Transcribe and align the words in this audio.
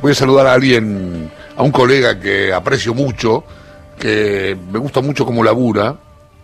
voy 0.00 0.12
a 0.12 0.14
saludar 0.14 0.46
a 0.46 0.54
alguien, 0.54 1.30
a 1.56 1.62
un 1.62 1.72
colega 1.72 2.18
que 2.18 2.52
aprecio 2.52 2.94
mucho, 2.94 3.44
que 3.98 4.56
me 4.72 4.78
gusta 4.78 5.00
mucho 5.00 5.26
como 5.26 5.44
labura, 5.44 5.96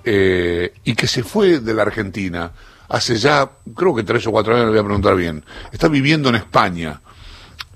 eh, 0.05 0.75
y 0.85 0.95
que 0.95 1.07
se 1.07 1.23
fue 1.23 1.59
de 1.59 1.75
la 1.75 1.83
Argentina 1.83 2.53
hace 2.89 3.17
ya, 3.17 3.51
creo 3.75 3.95
que 3.95 4.03
tres 4.03 4.27
o 4.27 4.31
cuatro 4.31 4.55
años, 4.55 4.67
le 4.67 4.71
voy 4.73 4.81
a 4.81 4.85
preguntar 4.85 5.17
bien. 5.17 5.45
Está 5.73 5.89
viviendo 5.89 6.29
en 6.29 6.37
España. 6.37 7.01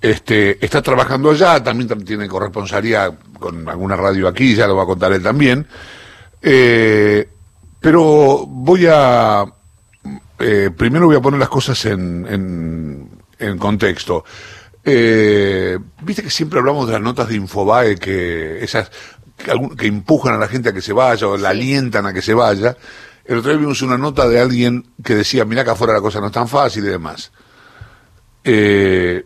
Este, 0.01 0.64
está 0.64 0.80
trabajando 0.80 1.30
allá, 1.30 1.62
también 1.62 2.05
tiene 2.05 2.27
corresponsalía 2.27 3.11
con 3.39 3.69
alguna 3.69 3.97
radio 3.97 4.29
aquí, 4.29 4.55
ya 4.55 4.67
lo 4.67 4.77
va 4.77 4.85
a 4.85 4.87
contar 4.87 5.12
él 5.12 5.23
también. 5.23 5.67
Eh, 6.41 7.29
pero 7.81 8.47
voy 8.47 8.87
a, 8.91 9.45
eh, 10.39 10.71
primero 10.77 11.07
voy 11.07 11.17
a 11.17 11.21
poner 11.21 11.41
las 11.41 11.49
cosas 11.49 11.85
en, 11.87 12.27
en, 12.29 13.11
en 13.39 13.59
contexto. 13.59 14.25
Eh, 14.85 15.79
Viste 16.03 16.23
que 16.23 16.31
siempre 16.31 16.59
hablamos 16.59 16.87
de 16.87 16.95
las 16.95 17.03
notas 17.03 17.29
de 17.29 17.37
Infobae, 17.37 17.97
que 17.97 18.65
esas 18.65 18.91
que, 19.77 19.87
empujan 19.87 20.34
a 20.34 20.38
la 20.38 20.48
gente 20.48 20.71
a 20.71 20.73
que 20.73 20.83
se 20.83 20.93
vaya 20.93 21.27
o 21.27 21.37
la 21.37 21.51
alientan 21.51 22.07
a 22.07 22.12
que 22.12 22.23
se 22.23 22.34
vaya. 22.34 22.77
El 23.24 23.38
otro 23.38 23.51
día 23.51 23.61
vimos 23.61 23.83
una 23.83 23.98
nota 23.98 24.29
de 24.29 24.41
alguien 24.41 24.87
que 25.05 25.15
decía, 25.15 25.45
mira 25.45 25.65
que 25.65 25.71
afuera 25.71 25.93
la 25.93 26.01
cosa 26.01 26.21
no 26.21 26.27
es 26.27 26.33
tan 26.33 26.48
fácil 26.48 26.85
y 26.85 26.88
demás. 26.88 27.30
Eh, 28.43 29.24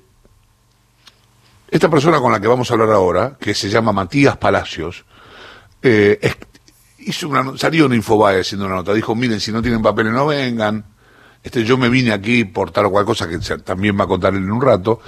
esta 1.69 1.89
persona 1.89 2.21
con 2.21 2.33
la 2.33 2.41
que 2.41 2.48
vamos 2.48 2.71
a 2.71 2.75
hablar 2.75 2.91
ahora, 2.91 3.37
que 3.41 3.55
se 3.55 3.69
llama 3.69 3.93
Matías 3.93 4.37
Palacios, 4.37 5.05
eh, 5.83 6.19
hizo 6.98 7.29
una, 7.29 7.57
salió 7.57 7.87
en 7.87 7.95
Infobae 7.95 8.41
haciendo 8.41 8.67
una 8.67 8.77
nota, 8.77 8.93
dijo, 8.93 9.15
miren, 9.15 9.41
si 9.41 9.53
no 9.53 9.62
tienen 9.62 9.83
papeles 9.83 10.12
no 10.12 10.27
vengan, 10.27 10.84
este, 11.43 11.65
yo 11.65 11.77
me 11.77 11.89
vine 11.89 12.12
aquí 12.12 12.45
por 12.45 12.71
tal 12.71 12.87
o 12.87 12.91
cual 12.91 13.05
cosa 13.05 13.29
que 13.29 13.39
también 13.59 13.98
va 13.98 14.05
a 14.05 14.09
contar 14.09 14.34
él 14.34 14.43
en 14.43 14.51
un 14.51 14.62
rato, 14.62 15.01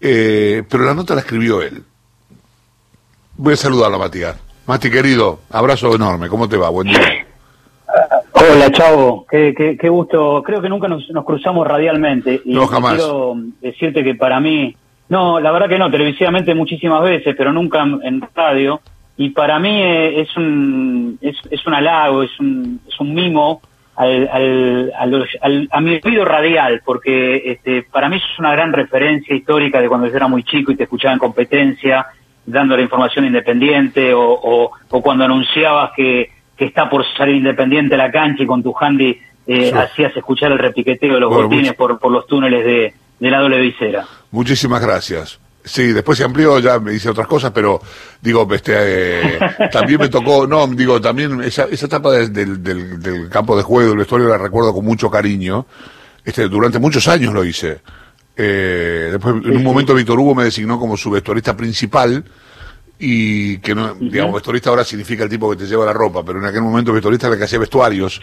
eh, 0.00 0.62
pero 0.68 0.84
la 0.84 0.94
nota 0.94 1.14
la 1.14 1.20
escribió 1.20 1.62
él. 1.62 1.82
Voy 3.36 3.54
a 3.54 3.56
saludarlo, 3.56 3.98
Matías. 3.98 4.36
Mati, 4.66 4.90
querido, 4.90 5.40
abrazo 5.50 5.94
enorme. 5.94 6.28
¿Cómo 6.28 6.48
te 6.48 6.56
va? 6.56 6.68
Buen 6.68 6.88
día. 6.88 7.26
Hola, 8.32 8.70
Chavo. 8.70 9.26
Qué, 9.30 9.54
qué, 9.80 9.88
gusto. 9.88 10.42
Creo 10.44 10.60
que 10.60 10.68
nunca 10.68 10.88
nos, 10.88 11.06
cruzamos 11.24 11.66
radialmente. 11.66 12.42
Y 12.44 12.52
no, 12.52 12.66
jamás. 12.66 12.96
Quiero 12.96 13.34
decirte 13.60 14.04
que 14.04 14.14
para 14.14 14.40
mí, 14.40 14.76
no, 15.08 15.40
la 15.40 15.52
verdad 15.52 15.68
que 15.68 15.78
no, 15.78 15.90
televisivamente 15.90 16.54
muchísimas 16.54 17.02
veces, 17.02 17.34
pero 17.36 17.52
nunca 17.52 17.82
en 18.02 18.22
radio. 18.34 18.80
Y 19.16 19.30
para 19.30 19.58
mí 19.58 19.82
eh, 19.82 20.20
es 20.20 20.36
un, 20.36 21.18
es, 21.20 21.36
es 21.50 21.66
un 21.66 21.74
halago, 21.74 22.22
es 22.22 22.38
un, 22.38 22.80
es 22.86 23.00
un 23.00 23.14
mimo 23.14 23.62
al, 23.98 24.92
al, 24.96 25.68
a 25.72 25.80
mi 25.80 26.00
oído 26.04 26.24
radial, 26.24 26.82
porque 26.84 27.42
este, 27.44 27.82
para 27.82 28.08
mí 28.08 28.16
es 28.16 28.38
una 28.38 28.52
gran 28.52 28.72
referencia 28.72 29.34
histórica 29.34 29.80
de 29.80 29.88
cuando 29.88 30.06
yo 30.06 30.14
era 30.16 30.28
muy 30.28 30.44
chico 30.44 30.70
y 30.70 30.76
te 30.76 30.84
escuchaba 30.84 31.14
en 31.14 31.18
competencia, 31.18 32.06
dando 32.46 32.76
la 32.76 32.82
información 32.82 33.24
independiente, 33.24 34.14
o, 34.14 34.22
o, 34.22 35.02
cuando 35.02 35.24
anunciabas 35.24 35.90
que, 35.96 36.30
que, 36.56 36.66
está 36.66 36.88
por 36.88 37.04
salir 37.16 37.36
independiente 37.36 37.96
la 37.96 38.12
cancha 38.12 38.44
y 38.44 38.46
con 38.46 38.62
tu 38.62 38.72
handy 38.78 39.18
eh, 39.48 39.72
hacías 39.74 40.16
escuchar 40.16 40.52
el 40.52 40.58
repiqueteo 40.58 41.14
de 41.14 41.20
los 41.20 41.34
botines 41.34 41.74
por, 41.74 41.98
por 41.98 42.12
los 42.12 42.24
túneles 42.28 42.64
de, 42.64 42.94
de 43.18 43.30
la 43.30 43.40
doble 43.40 43.60
visera. 43.60 44.06
Muchísimas 44.30 44.80
gracias. 44.80 45.40
Sí, 45.68 45.92
después 45.92 46.16
se 46.16 46.24
amplió, 46.24 46.58
ya 46.58 46.78
me 46.78 46.92
dice 46.92 47.10
otras 47.10 47.26
cosas, 47.26 47.50
pero 47.52 47.80
digo, 48.22 48.48
este, 48.52 48.72
eh, 48.74 49.38
también 49.70 50.00
me 50.00 50.08
tocó, 50.08 50.46
no, 50.46 50.66
digo, 50.68 50.98
también 50.98 51.42
esa, 51.42 51.64
esa 51.64 51.86
etapa 51.86 52.12
del, 52.12 52.32
del, 52.62 53.00
del, 53.02 53.28
campo 53.28 53.54
de 53.54 53.62
juego, 53.62 53.90
del 53.90 53.98
vestuario, 53.98 54.28
la 54.28 54.38
recuerdo 54.38 54.72
con 54.72 54.84
mucho 54.84 55.10
cariño. 55.10 55.66
Este, 56.24 56.48
durante 56.48 56.78
muchos 56.78 57.06
años 57.06 57.34
lo 57.34 57.44
hice. 57.44 57.80
Eh, 58.34 59.08
después, 59.12 59.34
en 59.44 59.56
un 59.56 59.62
momento, 59.62 59.94
Víctor 59.94 60.18
Hugo 60.18 60.34
me 60.34 60.44
designó 60.44 60.78
como 60.78 60.96
su 60.96 61.10
vestuarista 61.10 61.56
principal 61.56 62.24
y 62.98 63.58
que 63.58 63.74
no, 63.74 63.94
digamos, 63.94 64.34
vestuarista 64.34 64.70
ahora 64.70 64.84
significa 64.84 65.22
el 65.22 65.30
tipo 65.30 65.50
que 65.50 65.56
te 65.56 65.66
lleva 65.66 65.84
la 65.84 65.92
ropa, 65.92 66.24
pero 66.24 66.38
en 66.38 66.46
aquel 66.46 66.62
momento 66.62 66.92
vestuarista 66.92 67.26
era 67.26 67.34
el 67.34 67.38
que 67.38 67.44
hacía 67.44 67.58
vestuarios. 67.58 68.20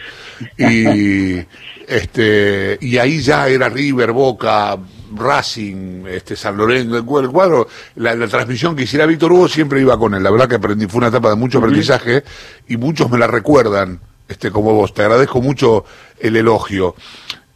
Y, 0.58 1.36
este, 1.86 2.76
y 2.80 2.98
ahí 2.98 3.20
ya 3.20 3.48
era 3.48 3.68
River, 3.68 4.12
Boca, 4.12 4.76
Racing, 5.14 6.06
este, 6.06 6.36
San 6.36 6.56
Lorenzo, 6.56 6.96
el 6.96 7.04
cuadro, 7.04 7.68
la, 7.96 8.26
transmisión 8.28 8.74
que 8.74 8.84
hiciera 8.84 9.06
Víctor 9.06 9.32
Hugo 9.32 9.48
siempre 9.48 9.80
iba 9.80 9.98
con 9.98 10.14
él. 10.14 10.22
La 10.22 10.30
verdad 10.30 10.48
que 10.48 10.56
aprendí, 10.56 10.86
fue 10.86 10.98
una 10.98 11.08
etapa 11.08 11.30
de 11.30 11.36
mucho 11.36 11.58
aprendizaje 11.58 12.24
y 12.68 12.76
muchos 12.76 13.10
me 13.10 13.18
la 13.18 13.26
recuerdan, 13.26 14.00
este, 14.28 14.50
como 14.50 14.72
vos. 14.72 14.92
Te 14.94 15.02
agradezco 15.02 15.40
mucho 15.40 15.84
el 16.18 16.36
elogio. 16.36 16.94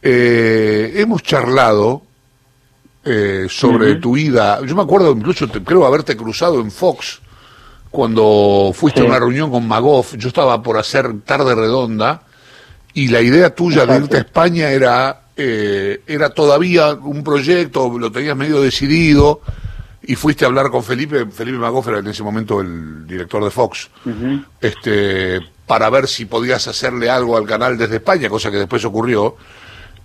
Eh, 0.01 0.93
hemos 0.95 1.21
charlado 1.23 2.03
eh, 3.03 3.47
sobre 3.49 3.95
tu 3.95 4.13
vida. 4.13 4.59
Yo 4.65 4.75
me 4.75 4.83
acuerdo 4.83 5.11
incluso, 5.11 5.47
creo 5.47 5.85
haberte 5.85 6.15
cruzado 6.15 6.59
en 6.59 6.71
Fox 6.71 7.21
cuando 7.89 8.71
fuiste 8.73 9.01
a 9.01 9.05
una 9.05 9.19
reunión 9.19 9.51
con 9.51 9.67
Magoff. 9.67 10.15
Yo 10.15 10.29
estaba 10.29 10.61
por 10.63 10.77
hacer 10.77 11.21
tarde 11.21 11.53
redonda 11.53 12.23
y 12.93 13.07
la 13.07 13.21
idea 13.21 13.53
tuya 13.53 13.85
de 13.85 13.97
irte 13.97 14.17
a 14.17 14.21
España 14.21 14.69
era 14.69 15.20
eh, 15.35 16.01
era 16.07 16.29
todavía 16.29 16.93
un 16.93 17.23
proyecto, 17.23 17.97
lo 17.97 18.11
tenías 18.11 18.35
medio 18.35 18.61
decidido 18.61 19.41
y 20.03 20.15
fuiste 20.15 20.45
a 20.45 20.47
hablar 20.47 20.69
con 20.69 20.83
Felipe, 20.83 21.25
Felipe 21.27 21.57
Magófera, 21.57 21.99
en 21.99 22.07
ese 22.07 22.23
momento 22.23 22.59
el 22.59 23.05
director 23.05 23.43
de 23.43 23.51
Fox, 23.51 23.89
este, 24.59 25.39
para 25.67 25.89
ver 25.89 26.07
si 26.07 26.25
podías 26.25 26.67
hacerle 26.67 27.09
algo 27.09 27.37
al 27.37 27.45
canal 27.45 27.77
desde 27.77 27.97
España, 27.97 28.27
cosa 28.27 28.49
que 28.51 28.57
después 28.57 28.83
ocurrió. 28.83 29.35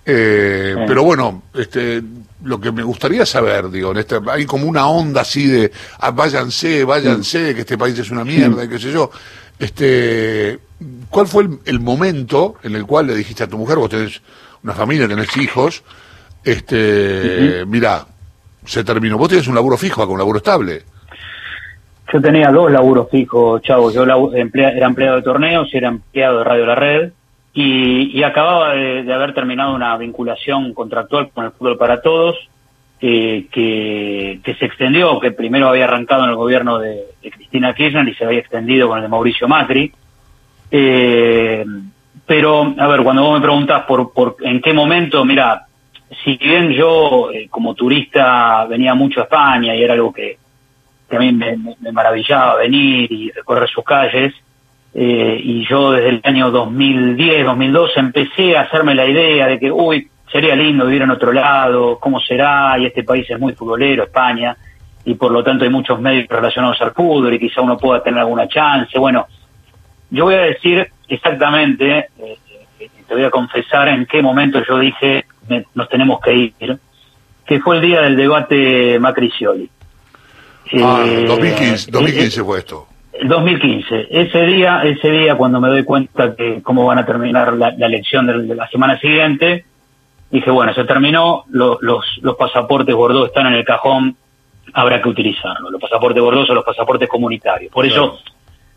Eh, 0.09 0.77
pero 0.87 1.03
bueno, 1.03 1.43
este, 1.55 2.01
lo 2.45 2.61
que 2.61 2.71
me 2.71 2.85
gustaría 2.85 3.27
saber, 3.27 3.71
digo, 3.71 3.91
en 3.91 3.97
este, 3.97 4.21
hay 4.29 4.47
como 4.47 4.67
una 4.67 4.87
onda 4.87 5.23
así 5.23 5.47
de 5.47 5.73
ah, 5.99 6.13
váyanse, 6.13 6.85
váyanse, 6.85 7.55
que 7.55 7.63
este 7.63 7.77
país 7.77 7.99
es 7.99 8.11
una 8.11 8.25
mierda, 8.25 8.65
y 8.65 8.69
qué 8.69 8.79
sé 8.79 8.93
yo. 8.93 9.11
Este, 9.59 10.61
¿Cuál 11.09 11.27
fue 11.27 11.45
el, 11.45 11.59
el, 11.65 11.81
momento 11.81 12.57
en 12.63 12.77
el 12.77 12.85
cual 12.85 13.07
le 13.07 13.17
dijiste 13.17 13.43
a 13.43 13.49
tu 13.49 13.57
mujer, 13.57 13.79
vos 13.79 13.89
tenés 13.89 14.21
una 14.67 14.75
familia, 14.75 15.07
tenés 15.07 15.37
hijos, 15.37 15.85
este, 16.43 17.65
mira, 17.67 18.05
se 18.65 18.83
terminó. 18.83 19.17
Vos 19.17 19.29
tenés 19.29 19.47
un 19.47 19.55
laburo 19.55 19.77
fijo, 19.77 20.03
con 20.03 20.15
un 20.15 20.19
laburo 20.19 20.39
estable. 20.39 20.83
Yo 22.13 22.21
tenía 22.21 22.51
dos 22.51 22.71
laburos 22.73 23.09
fijos, 23.09 23.63
chavo. 23.63 23.93
Yo 23.93 24.03
era 24.03 24.87
empleado 24.87 25.17
de 25.17 25.23
torneos 25.23 25.73
y 25.73 25.77
era 25.77 25.89
empleado 25.89 26.39
de 26.39 26.45
Radio 26.45 26.67
La 26.67 26.75
Red. 26.75 27.13
Y, 27.55 28.23
acababa 28.23 28.75
de, 28.75 29.13
haber 29.13 29.35
terminado 29.35 29.75
una 29.75 29.97
vinculación 29.97 30.75
contractual 30.75 31.31
con 31.31 31.47
el 31.47 31.53
fútbol 31.53 31.79
para 31.79 32.03
todos, 32.03 32.37
que, 33.01 33.47
que, 33.51 34.57
se 34.59 34.65
extendió, 34.67 35.19
que 35.21 35.31
primero 35.31 35.69
había 35.69 35.85
arrancado 35.85 36.25
en 36.25 36.31
el 36.31 36.37
gobierno 36.37 36.79
de, 36.79 37.05
Cristina 37.23 37.73
Kirchner 37.73 38.07
y 38.09 38.15
se 38.15 38.25
había 38.25 38.41
extendido 38.41 38.89
con 38.89 38.99
el 38.99 39.05
de 39.05 39.09
Mauricio 39.09 39.49
Macri. 39.49 39.93
Eh, 40.71 41.65
pero, 42.27 42.75
a 42.77 42.87
ver, 42.89 43.03
cuando 43.03 43.23
vos 43.23 43.39
me 43.39 43.45
preguntas 43.45 43.83
por, 43.83 44.13
por 44.13 44.37
en 44.41 44.61
qué 44.61 44.73
momento, 44.73 45.25
mira, 45.25 45.67
si 46.25 46.37
bien 46.37 46.73
yo 46.73 47.31
eh, 47.33 47.49
como 47.49 47.75
turista 47.75 48.65
venía 48.67 48.95
mucho 48.95 49.21
a 49.21 49.25
España 49.25 49.75
y 49.75 49.83
era 49.83 49.95
algo 49.95 50.13
que, 50.13 50.39
que 51.09 51.17
a 51.17 51.21
mí 51.21 51.33
me, 51.33 51.57
maravillaba 51.93 52.57
venir 52.57 53.11
y 53.11 53.31
recorrer 53.31 53.69
sus 53.69 53.85
calles, 53.85 54.35
eh, 54.95 55.41
y 55.43 55.67
yo 55.69 55.93
desde 55.93 56.09
el 56.09 56.21
año 56.25 56.51
2010, 56.51 57.45
2012 57.45 58.01
empecé 58.01 58.57
a 58.57 58.63
hacerme 58.63 58.95
la 58.95 59.07
idea 59.07 59.47
de 59.47 59.59
que, 59.59 59.71
uy, 59.71 60.09
sería 60.31 60.57
lindo 60.57 60.87
vivir 60.87 61.03
en 61.03 61.11
otro 61.11 61.33
lado, 61.33 61.99
cómo 62.01 62.19
será, 62.21 62.77
y 62.79 62.87
este 62.87 63.05
país 63.05 63.29
es 63.29 63.39
muy 63.39 63.53
futbolero, 63.53 64.05
España, 64.05 64.57
y 65.05 65.15
por 65.15 65.31
lo 65.31 65.45
tanto 65.45 65.65
hay 65.65 65.71
muchos 65.71 66.01
medios 66.01 66.27
relacionados 66.29 66.81
al 66.81 66.93
fútbol 66.93 67.33
y 67.33 67.39
quizá 67.39 67.61
uno 67.61 67.77
pueda 67.77 68.03
tener 68.03 68.21
alguna 68.21 68.49
chance. 68.49 68.99
Bueno, 68.99 69.27
yo 70.11 70.25
voy 70.25 70.35
a 70.35 70.43
decir 70.43 70.89
exactamente, 71.09 71.99
eh, 71.99 72.39
eh, 72.81 72.89
te 73.07 73.15
voy 73.15 73.25
a 73.25 73.31
confesar 73.31 73.89
en 73.89 74.07
qué 74.07 74.23
momento 74.23 74.63
yo 74.67 74.79
dije 74.79 75.25
nos 75.75 75.89
tenemos 75.89 76.21
que 76.21 76.35
ir, 76.35 76.79
que 77.47 77.61
fue 77.61 77.77
el 77.77 77.83
día 77.83 78.01
del 78.03 78.17
debate 78.17 78.99
Macri-Scioli. 78.99 79.71
Ah, 80.83 81.05
2015, 81.29 81.91
2015 81.93 82.45
fue 82.45 82.59
esto. 82.59 82.87
2015. 83.23 84.09
Ese 84.11 84.43
día, 84.43 84.83
ese 84.83 85.09
día 85.11 85.37
cuando 85.37 85.61
me 85.61 85.69
doy 85.69 85.85
cuenta 85.85 86.35
que 86.35 86.61
cómo 86.63 86.85
van 86.85 86.99
a 86.99 87.07
terminar 87.07 87.55
la, 87.55 87.69
elección 87.69 88.27
de, 88.27 88.55
la 88.55 88.69
semana 88.69 88.99
siguiente, 88.99 89.65
dije, 90.31 90.51
bueno, 90.51 90.75
se 90.75 90.85
terminó, 90.85 91.45
los, 91.49 91.79
los 91.81 92.37
pasaportes 92.37 92.95
Bordeaux 92.95 93.29
están 93.29 93.47
en 93.47 93.55
el 93.55 93.65
cajón, 93.65 94.17
habrá 94.73 95.01
que 95.01 95.09
utilizarlos. 95.09 95.71
Los 95.71 95.81
pasaportes 95.81 96.23
Bordeaux 96.23 96.47
son 96.47 96.57
los 96.57 96.65
pasaportes 96.65 97.09
comunitarios. 97.09 97.73
Por 97.73 97.87
eso 97.87 98.19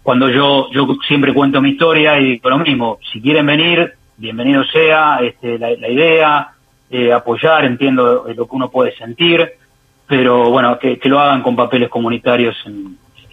cuando 0.10 0.28
yo, 0.28 0.72
yo 0.72 0.88
siempre 1.08 1.36
cuento 1.36 1.62
mi 1.62 1.70
historia 1.70 2.20
y 2.20 2.32
digo 2.32 2.50
lo 2.50 2.58
mismo, 2.58 2.98
si 3.14 3.22
quieren 3.22 3.46
venir, 3.46 3.94
bienvenido 4.18 4.64
sea, 4.64 5.20
este, 5.22 5.60
la, 5.60 5.72
idea, 5.72 6.50
eh, 6.90 7.14
apoyar, 7.14 7.64
entiendo 7.64 8.26
lo 8.36 8.48
que 8.48 8.56
uno 8.56 8.72
puede 8.72 8.98
sentir, 8.98 9.48
pero 10.08 10.50
bueno, 10.50 10.80
que, 10.80 11.00
lo 11.04 11.20
hagan 11.20 11.44
con 11.44 11.56
papeles 11.56 11.90
comunitarios 11.90 12.56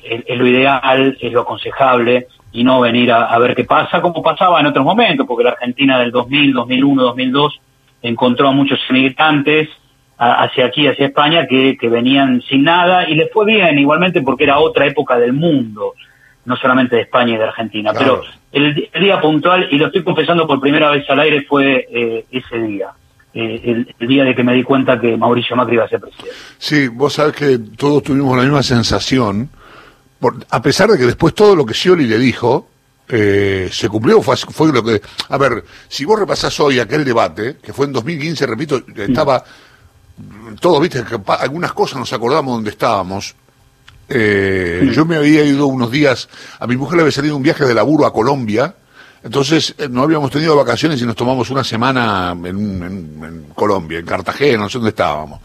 es, 0.05 0.39
lo 0.39 0.47
ideal, 0.47 1.17
es 1.19 1.33
lo 1.33 1.41
aconsejable, 1.41 2.27
y 2.53 2.63
no 2.63 2.79
venir 2.83 3.11
a, 3.11 3.39
ver 3.39 3.55
qué 3.55 3.65
pasa, 3.65 4.03
como 4.03 4.23
pasaba 4.23 4.61
en 4.61 4.67
otros 4.67 4.85
momentos, 4.85 5.27
porque 5.27 5.45
la 5.45 5.53
Argentina 5.53 5.99
del 5.99 6.11
2000, 6.11 6.53
2001, 6.53 7.03
2002 7.05 7.61
encontró 8.03 8.49
a 8.49 8.53
muchos 8.53 8.81
inmigrantes 8.91 9.71
hacia 10.19 10.67
aquí, 10.67 10.87
hacia 10.87 11.07
España, 11.07 11.47
que, 11.47 11.79
que 11.79 11.89
venían 11.89 12.43
sin 12.43 12.65
nada 12.65 13.09
y 13.09 13.15
les 13.15 13.33
fue 13.33 13.47
bien 13.47 13.79
igualmente 13.79 14.21
porque 14.21 14.45
era 14.45 14.59
otra 14.59 14.85
época 14.85 15.17
del 15.17 15.33
mundo, 15.33 15.95
no 16.47 16.57
solamente 16.57 16.97
de 16.97 17.03
España 17.03 17.35
y 17.35 17.37
de 17.37 17.45
Argentina. 17.45 17.93
Pero 17.93 18.23
el, 18.53 18.75
día 18.75 19.21
puntual, 19.21 19.69
y 19.71 19.77
lo 19.77 19.87
estoy 19.87 20.03
confesando 20.03 20.47
por 20.47 20.61
primera 20.61 20.91
vez 20.91 21.09
al 21.11 21.21
aire, 21.21 21.43
fue 21.43 21.87
eh, 21.91 22.25
ese 22.31 22.59
día. 22.59 22.91
Eh, 23.35 23.85
el, 23.99 24.09
día 24.09 24.25
de 24.25 24.35
que 24.35 24.43
me 24.43 24.55
di 24.55 24.63
cuenta 24.63 24.99
que 24.99 25.17
Mauricio 25.17 25.57
Macri 25.57 25.75
iba 25.75 25.85
a 25.85 25.89
ser 25.89 26.01
presidente. 26.01 26.35
Sí, 26.59 26.89
vos 26.89 27.13
sabés 27.13 27.35
que 27.35 27.59
todos 27.77 28.03
tuvimos 28.03 28.37
la 28.37 28.45
misma 28.45 28.63
sensación, 28.63 29.51
por, 30.19 30.35
a 30.51 30.63
pesar 30.63 30.89
de 30.89 30.97
que 30.97 31.05
después 31.05 31.35
todo 31.35 31.55
lo 31.55 31.67
que 31.67 31.75
Scioli 31.75 32.07
le 32.07 32.19
dijo, 32.19 32.69
eh, 33.09 33.69
se 33.71 33.89
cumplió, 33.89 34.23
fue, 34.23 34.37
fue 34.37 34.73
lo 34.73 34.83
que... 34.83 35.03
A 35.29 35.37
ver, 35.37 35.65
si 35.89 36.05
vos 36.05 36.19
repasás 36.19 36.59
hoy 36.61 36.79
aquel 36.79 37.05
debate, 37.05 37.57
que 37.63 37.73
fue 37.73 37.87
en 37.87 37.93
2015, 37.93 38.47
repito, 38.47 38.83
estaba 38.97 39.45
todos, 40.61 40.81
viste, 40.81 41.05
que 41.05 41.19
algunas 41.41 41.73
cosas 41.73 41.99
nos 41.99 42.13
acordamos 42.13 42.55
donde 42.55 42.71
estábamos. 42.71 43.35
Eh, 44.09 44.91
yo 44.93 45.05
me 45.05 45.17
había 45.17 45.45
ido 45.45 45.67
unos 45.67 45.91
días, 45.91 46.29
a 46.59 46.67
mi 46.67 46.77
mujer 46.77 46.97
le 46.97 47.03
había 47.03 47.13
salido 47.13 47.37
un 47.37 47.43
viaje 47.43 47.65
de 47.65 47.75
laburo 47.75 48.07
a 48.07 48.13
Colombia, 48.13 48.75
entonces 49.23 49.75
eh, 49.79 49.89
no 49.91 50.03
habíamos 50.03 50.31
tenido 50.31 50.55
vacaciones 50.55 51.03
y 51.03 51.05
nos 51.05 51.17
tomamos 51.17 51.51
una 51.51 51.65
semana 51.65 52.37
en, 52.45 53.47
Colombia, 53.55 53.99
en 53.99 54.07
Cartagena, 54.07 54.59
no 54.59 54.69
sé 54.69 54.79
dónde 54.79 54.91
estábamos. 54.91 55.41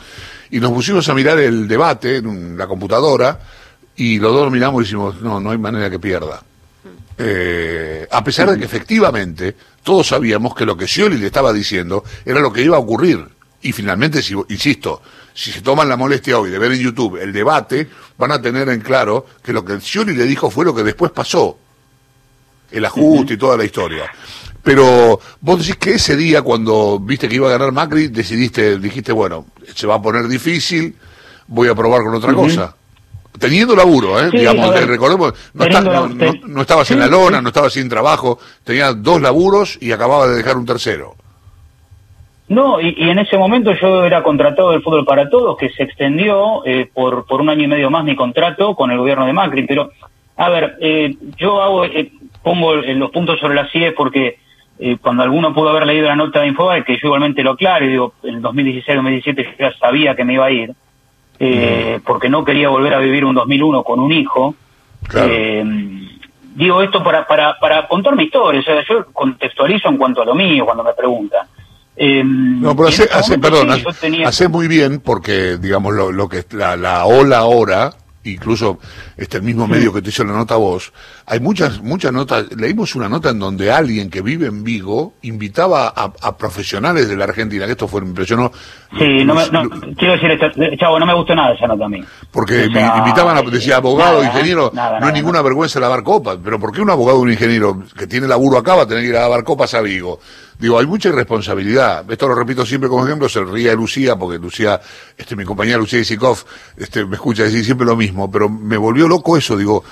Y 0.51 0.59
nos 0.59 0.71
pusimos 0.71 1.07
a 1.09 1.13
mirar 1.13 1.39
el 1.39 1.67
debate 1.67 2.17
en 2.17 2.57
la 2.57 2.67
computadora 2.67 3.39
y 3.95 4.19
los 4.19 4.33
dos 4.33 4.51
miramos 4.51 4.81
y 4.81 4.85
decimos, 4.85 5.21
no, 5.21 5.39
no 5.39 5.51
hay 5.51 5.57
manera 5.57 5.89
que 5.89 5.97
pierda. 5.97 6.43
Eh, 7.17 8.07
a 8.09 8.23
pesar 8.23 8.49
de 8.49 8.57
que 8.57 8.65
efectivamente 8.65 9.55
todos 9.83 10.07
sabíamos 10.07 10.55
que 10.55 10.65
lo 10.65 10.75
que 10.75 10.87
Scioli 10.87 11.17
le 11.17 11.27
estaba 11.27 11.53
diciendo 11.53 12.03
era 12.25 12.39
lo 12.39 12.51
que 12.51 12.63
iba 12.63 12.77
a 12.77 12.79
ocurrir. 12.79 13.27
Y 13.63 13.71
finalmente, 13.71 14.21
si, 14.21 14.33
insisto, 14.49 15.01
si 15.33 15.51
se 15.51 15.61
toman 15.61 15.87
la 15.87 15.97
molestia 15.97 16.39
hoy 16.39 16.49
de 16.49 16.59
ver 16.59 16.71
en 16.71 16.79
YouTube 16.79 17.21
el 17.21 17.31
debate, 17.31 17.87
van 18.17 18.31
a 18.31 18.41
tener 18.41 18.69
en 18.69 18.81
claro 18.81 19.25
que 19.43 19.53
lo 19.53 19.63
que 19.63 19.79
Scioli 19.79 20.13
le 20.13 20.25
dijo 20.25 20.49
fue 20.49 20.65
lo 20.65 20.73
que 20.73 20.83
después 20.83 21.11
pasó. 21.11 21.57
El 22.71 22.85
ajuste 22.85 23.33
y 23.33 23.37
toda 23.37 23.57
la 23.57 23.65
historia. 23.65 24.11
Pero 24.63 25.19
vos 25.41 25.59
decís 25.59 25.77
que 25.77 25.95
ese 25.95 26.15
día, 26.15 26.41
cuando 26.41 26.99
viste 26.99 27.27
que 27.27 27.35
iba 27.35 27.47
a 27.47 27.51
ganar 27.51 27.71
Macri, 27.71 28.07
decidiste, 28.07 28.77
dijiste, 28.77 29.11
bueno, 29.11 29.47
se 29.75 29.87
va 29.87 29.95
a 29.95 30.01
poner 30.01 30.27
difícil, 30.27 30.95
voy 31.47 31.67
a 31.67 31.75
probar 31.75 32.03
con 32.03 32.13
otra 32.13 32.33
cosa. 32.33 32.75
Teniendo 33.39 33.75
laburo, 33.75 34.19
¿eh? 34.19 34.29
Digamos, 34.31 34.75
recordemos, 34.85 35.33
no, 35.53 36.07
no, 36.47 36.61
estabas 36.61 36.91
en 36.91 36.99
la 36.99 37.07
lona, 37.07 37.41
no 37.41 37.49
estabas 37.49 37.73
sin 37.73 37.89
trabajo, 37.89 38.39
tenías 38.63 39.01
dos 39.01 39.21
laburos 39.21 39.77
y 39.81 39.91
acababas 39.91 40.29
de 40.29 40.35
dejar 40.35 40.57
un 40.57 40.65
tercero. 40.65 41.15
No, 42.51 42.81
y, 42.81 42.93
en 42.97 43.17
ese 43.17 43.37
momento 43.37 43.71
yo 43.71 44.03
era 44.03 44.23
contratado 44.23 44.71
del 44.71 44.81
Fútbol 44.81 45.05
para 45.05 45.29
Todos, 45.29 45.55
que 45.57 45.69
se 45.69 45.83
extendió 45.83 46.65
eh, 46.65 46.85
por, 46.93 47.25
por 47.25 47.39
un 47.39 47.49
año 47.49 47.63
y 47.63 47.67
medio 47.67 47.89
más 47.89 48.03
mi 48.03 48.13
contrato 48.13 48.75
con 48.75 48.91
el 48.91 48.97
gobierno 48.97 49.25
de 49.25 49.31
Macri. 49.31 49.65
Pero, 49.65 49.91
a 50.35 50.49
ver, 50.49 50.75
eh, 50.81 51.15
yo 51.37 51.61
hago, 51.61 51.85
eh, 51.85 52.11
pongo 52.43 52.75
los 52.75 53.09
puntos 53.11 53.39
sobre 53.39 53.55
las 53.55 53.71
CIE 53.71 53.93
porque 53.93 54.37
cuando 54.99 55.23
alguno 55.23 55.53
pudo 55.53 55.69
haber 55.69 55.85
leído 55.85 56.07
la 56.07 56.15
nota 56.15 56.41
de 56.41 56.47
Infobae, 56.47 56.83
que 56.83 56.97
yo 56.97 57.07
igualmente 57.07 57.41
lo 57.41 57.51
aclaro, 57.51 57.85
digo, 57.85 58.13
en 58.23 58.41
2016-2017 58.41 59.55
ya 59.57 59.71
sabía 59.77 60.15
que 60.15 60.25
me 60.25 60.33
iba 60.33 60.45
a 60.47 60.51
ir, 60.51 60.71
mm. 61.39 62.01
porque 62.03 62.29
no 62.29 62.43
quería 62.43 62.67
volver 62.67 62.95
a 62.95 62.99
vivir 62.99 63.23
un 63.23 63.35
2001 63.35 63.83
con 63.83 63.99
un 63.99 64.11
hijo. 64.11 64.55
digo 66.55 66.81
esto 66.81 67.03
para, 67.03 67.27
para, 67.27 67.59
para 67.59 67.87
contar 67.87 68.15
mi 68.15 68.23
historia, 68.23 68.59
o 68.59 68.63
sea, 68.63 68.83
yo 68.83 69.05
contextualizo 69.13 69.87
en 69.87 69.97
cuanto 69.97 70.23
a 70.23 70.25
lo 70.25 70.35
mío 70.35 70.65
cuando 70.65 70.83
me 70.83 70.93
preguntan. 70.93 71.47
Em, 72.03 72.59
no, 72.59 72.75
pero 72.75 72.87
hace, 72.87 73.07
hace 73.13 73.37
perdón, 73.37 73.69
hace 74.25 74.47
muy 74.47 74.67
bien 74.67 75.01
porque, 75.01 75.59
digamos, 75.59 75.93
lo, 75.93 76.11
lo 76.11 76.27
que 76.27 76.43
la, 76.49 76.75
la 76.75 77.05
ola 77.05 77.37
ahora 77.37 77.93
incluso 78.23 78.79
este 79.17 79.37
el 79.37 79.43
mismo 79.43 79.67
medio 79.67 79.91
que 79.93 80.01
te 80.01 80.09
hizo 80.09 80.23
la 80.23 80.33
nota 80.33 80.55
vos, 80.55 80.93
hay 81.25 81.39
muchas 81.39 81.81
muchas 81.81 82.11
notas, 82.11 82.45
leímos 82.55 82.95
una 82.95 83.09
nota 83.09 83.29
en 83.29 83.39
donde 83.39 83.71
alguien 83.71 84.09
que 84.09 84.21
vive 84.21 84.47
en 84.47 84.63
Vigo 84.63 85.13
invitaba 85.23 85.87
a, 85.87 86.37
profesionales 86.37 87.07
de 87.07 87.17
la 87.17 87.25
Argentina, 87.25 87.65
que 87.65 87.71
esto 87.71 87.87
fue 87.87 88.01
impresionó. 88.01 88.51
Sí, 88.97 89.23
no, 89.23 89.35
me, 89.35 89.49
no 89.49 89.69
quiero 89.97 90.13
decir 90.13 90.31
esto, 90.31 90.47
chavo, 90.77 90.99
no 90.99 91.05
me 91.05 91.13
gustó 91.13 91.35
nada 91.35 91.53
esa 91.53 91.67
nota 91.67 91.85
a 91.85 91.89
mí. 91.89 92.03
Porque 92.31 92.65
invitaban 92.65 93.37
a, 93.37 93.41
decía 93.41 93.77
abogado, 93.77 94.23
ingeniero, 94.23 94.71
no 94.73 95.07
hay 95.07 95.13
ninguna 95.13 95.41
vergüenza 95.41 95.79
lavar 95.79 96.03
copas, 96.03 96.37
pero 96.43 96.59
¿por 96.59 96.71
qué 96.71 96.81
un 96.81 96.89
abogado 96.89 97.19
o 97.19 97.21
un 97.21 97.31
ingeniero 97.31 97.83
que 97.97 98.07
tiene 98.07 98.27
laburo 98.27 98.57
acá 98.57 98.75
va 98.75 98.83
a 98.83 98.87
tener 98.87 99.03
que 99.03 99.09
ir 99.09 99.15
a 99.15 99.21
lavar 99.21 99.43
copas 99.43 99.73
a 99.73 99.81
Vigo? 99.81 100.19
Digo, 100.61 100.77
hay 100.77 100.85
mucha 100.85 101.09
irresponsabilidad. 101.09 102.09
Esto 102.11 102.27
lo 102.27 102.35
repito 102.35 102.63
siempre 102.67 102.87
como 102.87 103.03
ejemplo, 103.03 103.27
se 103.27 103.43
de 103.43 103.75
Lucía, 103.75 104.15
porque 104.15 104.37
Lucía, 104.37 104.79
este, 105.17 105.35
mi 105.35 105.43
compañera 105.43 105.79
Lucía 105.79 105.99
Isikov, 105.99 106.37
este, 106.77 107.03
me 107.03 107.15
escucha 107.15 107.41
decir 107.41 107.65
siempre 107.65 107.87
lo 107.87 107.95
mismo, 107.95 108.29
pero 108.29 108.47
me 108.47 108.77
volvió 108.77 109.07
loco 109.07 109.35
eso, 109.35 109.57
digo, 109.57 109.83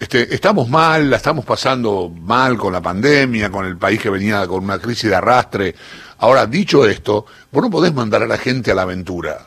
este, 0.00 0.34
estamos 0.34 0.68
mal, 0.68 1.08
la 1.08 1.18
estamos 1.18 1.44
pasando 1.44 2.10
mal 2.10 2.58
con 2.58 2.72
la 2.72 2.80
pandemia, 2.80 3.52
con 3.52 3.66
el 3.66 3.76
país 3.76 4.00
que 4.00 4.10
venía 4.10 4.48
con 4.48 4.64
una 4.64 4.80
crisis 4.80 5.10
de 5.10 5.14
arrastre. 5.14 5.76
Ahora, 6.18 6.44
dicho 6.46 6.84
esto, 6.84 7.24
vos 7.52 7.62
no 7.62 7.70
podés 7.70 7.94
mandar 7.94 8.24
a 8.24 8.26
la 8.26 8.36
gente 8.36 8.72
a 8.72 8.74
la 8.74 8.82
aventura. 8.82 9.46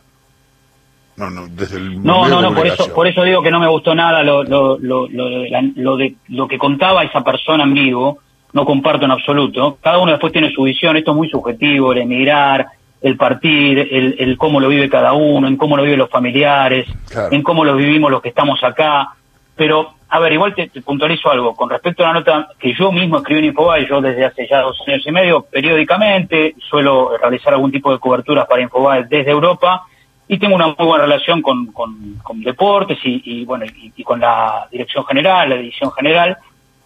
No, 1.18 1.30
no, 1.30 1.50
desde 1.50 1.76
el 1.76 2.02
no, 2.02 2.26
no, 2.30 2.42
no 2.42 2.56
por 2.56 2.66
eso, 2.66 2.94
por 2.94 3.06
eso 3.06 3.24
digo 3.24 3.44
que 3.44 3.52
no 3.52 3.60
me 3.60 3.68
gustó 3.68 3.94
nada 3.94 4.24
lo, 4.24 4.46
lo, 4.46 4.78
lo, 4.78 5.10
lo, 5.10 5.98
de, 5.98 6.16
lo 6.30 6.48
que 6.48 6.58
contaba 6.58 7.04
esa 7.04 7.22
persona 7.22 7.66
en 7.66 7.74
vivo, 7.74 8.20
no 8.54 8.66
comparto 8.66 9.06
en 9.06 9.12
absoluto. 9.12 9.78
Cada 9.82 10.00
uno 10.00 10.12
después 10.12 10.34
tiene 10.34 10.52
su 10.52 10.64
visión, 10.64 10.98
esto 10.98 11.12
es 11.12 11.18
muy 11.18 11.30
subjetivo, 11.30 11.92
el 11.92 12.00
emigrar, 12.00 12.68
el 13.02 13.16
partir, 13.16 13.80
el, 13.80 14.16
el 14.20 14.38
cómo 14.38 14.60
lo 14.60 14.68
vive 14.68 14.90
cada 14.90 15.14
uno, 15.14 15.48
en 15.48 15.58
cómo 15.58 15.78
lo 15.78 15.84
viven 15.84 16.00
los 16.00 16.10
familiares, 16.10 16.88
en 17.32 17.42
cómo 17.44 17.64
lo 17.64 17.76
vivimos 17.76 18.12
los 18.12 18.22
que 18.22 18.30
estamos 18.30 18.64
acá. 18.64 19.10
Pero, 19.56 19.94
a 20.10 20.20
ver, 20.20 20.34
igual 20.34 20.54
te, 20.56 20.70
puntualizo 20.82 21.30
algo. 21.30 21.56
Con 21.56 21.70
respecto 21.70 22.04
a 22.04 22.08
la 22.08 22.14
nota 22.14 22.50
que 22.58 22.74
yo 22.74 22.92
mismo 22.92 23.18
escribí 23.18 23.40
en 23.40 23.46
Infobae, 23.46 23.88
yo 23.88 24.02
desde 24.02 24.26
hace 24.26 24.48
ya 24.48 24.62
dos 24.62 24.78
años 24.88 25.06
y 25.06 25.12
medio, 25.12 25.42
periódicamente, 25.44 26.56
suelo 26.58 27.18
realizar 27.18 27.54
algún 27.54 27.72
tipo 27.72 27.92
de 27.92 28.00
coberturas 28.00 28.48
para 28.48 28.62
Infobae 28.62 29.04
desde 29.04 29.32
Europa 29.32 29.84
y 30.28 30.38
tengo 30.38 30.56
una 30.56 30.68
muy 30.68 30.86
buena 30.86 31.06
relación 31.06 31.42
con, 31.42 31.68
con, 31.68 32.16
con 32.22 32.42
deportes 32.42 33.00
y, 33.04 33.22
y 33.26 33.46
bueno, 33.46 33.66
y, 33.66 33.92
y, 33.96 34.04
con 34.04 34.20
la 34.20 34.68
dirección 34.72 35.04
general, 35.06 35.50
la 35.50 35.56
edición 35.56 35.92
general. 35.92 36.38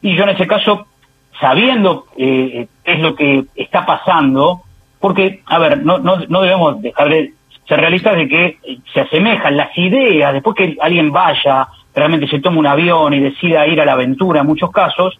Y 0.01 0.15
yo 0.15 0.23
en 0.23 0.29
ese 0.29 0.47
caso 0.47 0.87
sabiendo 1.39 2.05
eh, 2.17 2.67
qué 2.83 2.93
es 2.93 2.99
lo 2.99 3.15
que 3.15 3.45
está 3.55 3.85
pasando, 3.85 4.61
porque, 4.99 5.41
a 5.45 5.59
ver, 5.59 5.83
no, 5.83 5.99
no, 5.99 6.17
no 6.27 6.41
debemos 6.41 6.81
dejar 6.81 7.09
de 7.09 7.33
ser 7.67 7.79
realistas 7.79 8.15
de 8.15 8.27
que 8.27 8.57
se 8.93 9.01
asemejan 9.01 9.57
las 9.57 9.77
ideas, 9.77 10.33
después 10.33 10.55
que 10.55 10.77
alguien 10.81 11.11
vaya, 11.11 11.67
realmente 11.93 12.27
se 12.27 12.39
toma 12.39 12.59
un 12.59 12.67
avión 12.67 13.13
y 13.13 13.19
decida 13.19 13.67
ir 13.67 13.79
a 13.79 13.85
la 13.85 13.93
aventura 13.93 14.41
en 14.41 14.47
muchos 14.47 14.71
casos, 14.71 15.19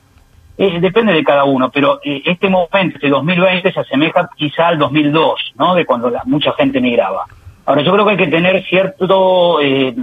eh, 0.57 0.79
depende 0.79 1.13
de 1.13 1.23
cada 1.23 1.45
uno, 1.45 1.71
pero 1.71 1.99
eh, 2.03 2.21
este 2.25 2.47
momento, 2.47 2.95
este 2.95 3.09
2020, 3.09 3.71
se 3.71 3.79
asemeja 3.79 4.29
quizá 4.35 4.67
al 4.67 4.77
2002, 4.77 5.53
¿no? 5.55 5.73
De 5.73 5.85
cuando 5.85 6.11
mucha 6.25 6.53
gente 6.53 6.79
migraba. 6.79 7.25
Ahora, 7.65 7.81
yo 7.81 7.91
creo 7.91 8.05
que 8.05 8.11
hay 8.11 8.17
que 8.17 8.27
tener 8.27 8.63
cierto, 8.65 9.59
eh, 9.61 9.95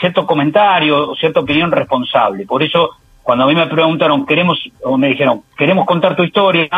cierto 0.00 0.26
comentario, 0.26 1.14
cierta 1.14 1.40
opinión 1.40 1.70
responsable. 1.70 2.44
Por 2.44 2.62
eso 2.62 2.90
cuando 3.26 3.44
a 3.44 3.48
mí 3.48 3.56
me 3.56 3.66
preguntaron, 3.66 4.24
queremos, 4.24 4.56
o 4.84 4.96
me 4.96 5.08
dijeron, 5.08 5.42
queremos 5.58 5.84
contar 5.84 6.14
tu 6.14 6.22
historia, 6.22 6.68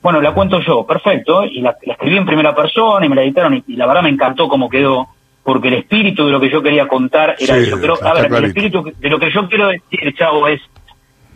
bueno, 0.00 0.22
la 0.22 0.32
cuento 0.32 0.58
yo, 0.60 0.86
perfecto, 0.86 1.44
y 1.44 1.60
la, 1.60 1.76
escribí 1.82 2.16
en 2.16 2.24
primera 2.24 2.54
persona 2.54 3.04
y 3.04 3.10
me 3.10 3.14
la 3.14 3.24
editaron 3.24 3.62
y, 3.66 3.76
la 3.76 3.86
verdad 3.86 4.04
me 4.04 4.08
encantó 4.08 4.48
cómo 4.48 4.70
quedó, 4.70 5.06
porque 5.42 5.68
el 5.68 5.74
espíritu 5.74 6.24
de 6.24 6.32
lo 6.32 6.40
que 6.40 6.48
yo 6.48 6.62
quería 6.62 6.88
contar 6.88 7.36
era 7.38 7.58
eso. 7.58 7.76
Pero, 7.78 8.02
a 8.02 8.14
ver, 8.14 8.32
el 8.32 8.44
espíritu 8.46 8.90
de 8.98 9.10
lo 9.10 9.18
que 9.18 9.30
yo 9.30 9.46
quiero 9.50 9.68
decir, 9.68 10.14
Chavo, 10.16 10.48
es 10.48 10.62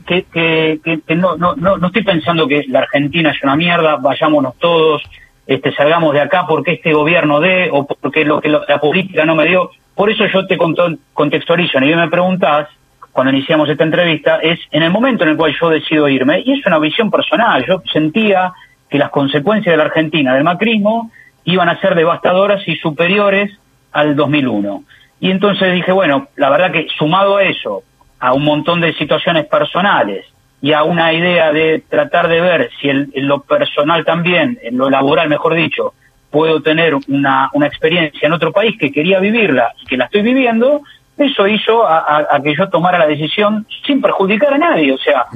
que, 0.07 0.25
que, 0.33 0.81
que, 1.07 1.17
no, 1.17 1.37
no, 1.37 1.55
no, 1.55 1.76
no 1.76 1.87
estoy 1.88 2.02
pensando 2.02 2.49
que 2.49 2.64
la 2.67 2.79
Argentina 2.79 3.31
es 3.31 3.43
una 3.43 3.57
mierda, 3.57 3.97
vayámonos 3.97 4.57
todos, 4.57 5.02
este, 5.47 5.75
salgamos 5.75 6.14
de 6.14 6.23
acá 6.23 6.47
porque 6.49 6.73
este 6.73 6.95
gobierno 6.95 7.41
dé 7.41 7.69
o 7.71 7.87
porque 7.87 8.25
lo 8.25 8.41
que 8.41 8.49
la 8.49 8.81
política 8.81 9.26
no 9.26 9.35
me 9.35 9.45
dio. 9.45 9.71
Por 9.95 10.11
eso 10.11 10.25
yo 10.33 10.47
te 10.47 10.57
contextualizo, 10.57 11.79
y 11.79 11.95
me 11.95 12.09
preguntás, 12.09 12.69
cuando 13.12 13.33
iniciamos 13.33 13.69
esta 13.69 13.85
entrevista, 13.85 14.38
es 14.38 14.59
en 14.71 14.83
el 14.83 14.90
momento 14.90 15.25
en 15.25 15.31
el 15.31 15.37
cual 15.37 15.54
yo 15.61 15.69
decido 15.69 16.09
irme, 16.09 16.42
y 16.45 16.59
es 16.59 16.66
una 16.66 16.78
visión 16.78 17.11
personal, 17.11 17.64
yo 17.66 17.83
sentía 17.92 18.52
que 18.88 18.99
las 18.99 19.11
consecuencias 19.11 19.73
de 19.73 19.76
la 19.76 19.85
Argentina 19.85 20.35
del 20.35 20.45
macrismo 20.45 21.11
iban 21.45 21.69
a 21.69 21.81
ser 21.81 21.95
devastadoras 21.95 22.66
y 22.66 22.76
superiores 22.76 23.50
al 23.92 24.16
2001. 24.16 24.85
Y 25.21 25.31
entonces 25.31 25.73
dije, 25.75 25.92
bueno, 25.92 26.28
la 26.37 26.50
verdad 26.50 26.73
que 26.73 26.87
sumado 26.99 27.37
a 27.37 27.45
eso, 27.45 27.83
a 28.19 28.33
un 28.33 28.45
montón 28.45 28.81
de 28.81 28.95
situaciones 28.95 29.47
personales 29.47 30.26
y 30.61 30.73
a 30.73 30.85
una 30.85 31.12
idea 31.12 31.52
de 31.52 31.83
tratar 31.88 32.28
de 32.28 32.40
ver 32.40 32.71
si 32.81 32.88
en 32.88 33.11
lo 33.14 33.42
personal 33.42 34.04
también, 34.04 34.59
en 34.62 34.78
lo 34.78 34.88
laboral 34.88 35.28
mejor 35.28 35.54
dicho, 35.54 35.95
puedo 36.33 36.62
tener 36.62 36.95
una, 37.09 37.50
una 37.52 37.66
experiencia 37.66 38.26
en 38.26 38.33
otro 38.33 38.52
país 38.52 38.76
que 38.81 38.90
quería 38.90 39.21
vivirla 39.21 39.75
y 39.81 39.87
que 39.87 39.97
la 39.97 40.07
estoy 40.07 40.23
viviendo, 40.23 40.81
eso 41.19 41.47
hizo 41.47 41.87
a, 41.87 42.40
que 42.42 42.54
yo 42.57 42.69
tomara 42.69 42.99
la 42.99 43.07
decisión 43.07 43.66
sin 43.87 44.00
perjudicar 44.00 44.54
a 44.54 44.59
nadie. 44.59 44.92
O 44.92 44.99
sea, 44.99 45.26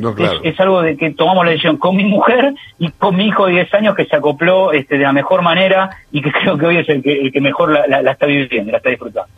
es, 0.42 0.59
algo 0.59 0.83
de 0.83 0.97
que 0.97 1.11
tomamos 1.11 1.45
la 1.45 1.50
decisión 1.50 1.76
con 1.76 1.97
mi 1.97 2.04
mujer 2.04 2.54
y 2.78 2.90
con 2.90 3.16
mi 3.16 3.26
hijo 3.26 3.47
de 3.47 3.52
10 3.52 3.75
años 3.75 3.95
que 3.95 4.06
se 4.06 4.16
acopló 4.16 4.73
este, 4.73 4.97
de 4.97 5.04
la 5.04 5.12
mejor 5.12 5.42
manera 5.42 5.90
y 6.11 6.23
que 6.23 6.33
creo 6.42 6.56
que 6.56 6.66
hoy 6.66 6.78
es 6.78 6.88
el 6.88 7.02
que, 7.02 7.40
mejor 7.40 7.71
la, 7.71 8.11
está 8.11 8.26
viviendo, 8.26 8.73
la 8.73 8.78
está 8.78 8.90
disfrutando. 8.90 9.30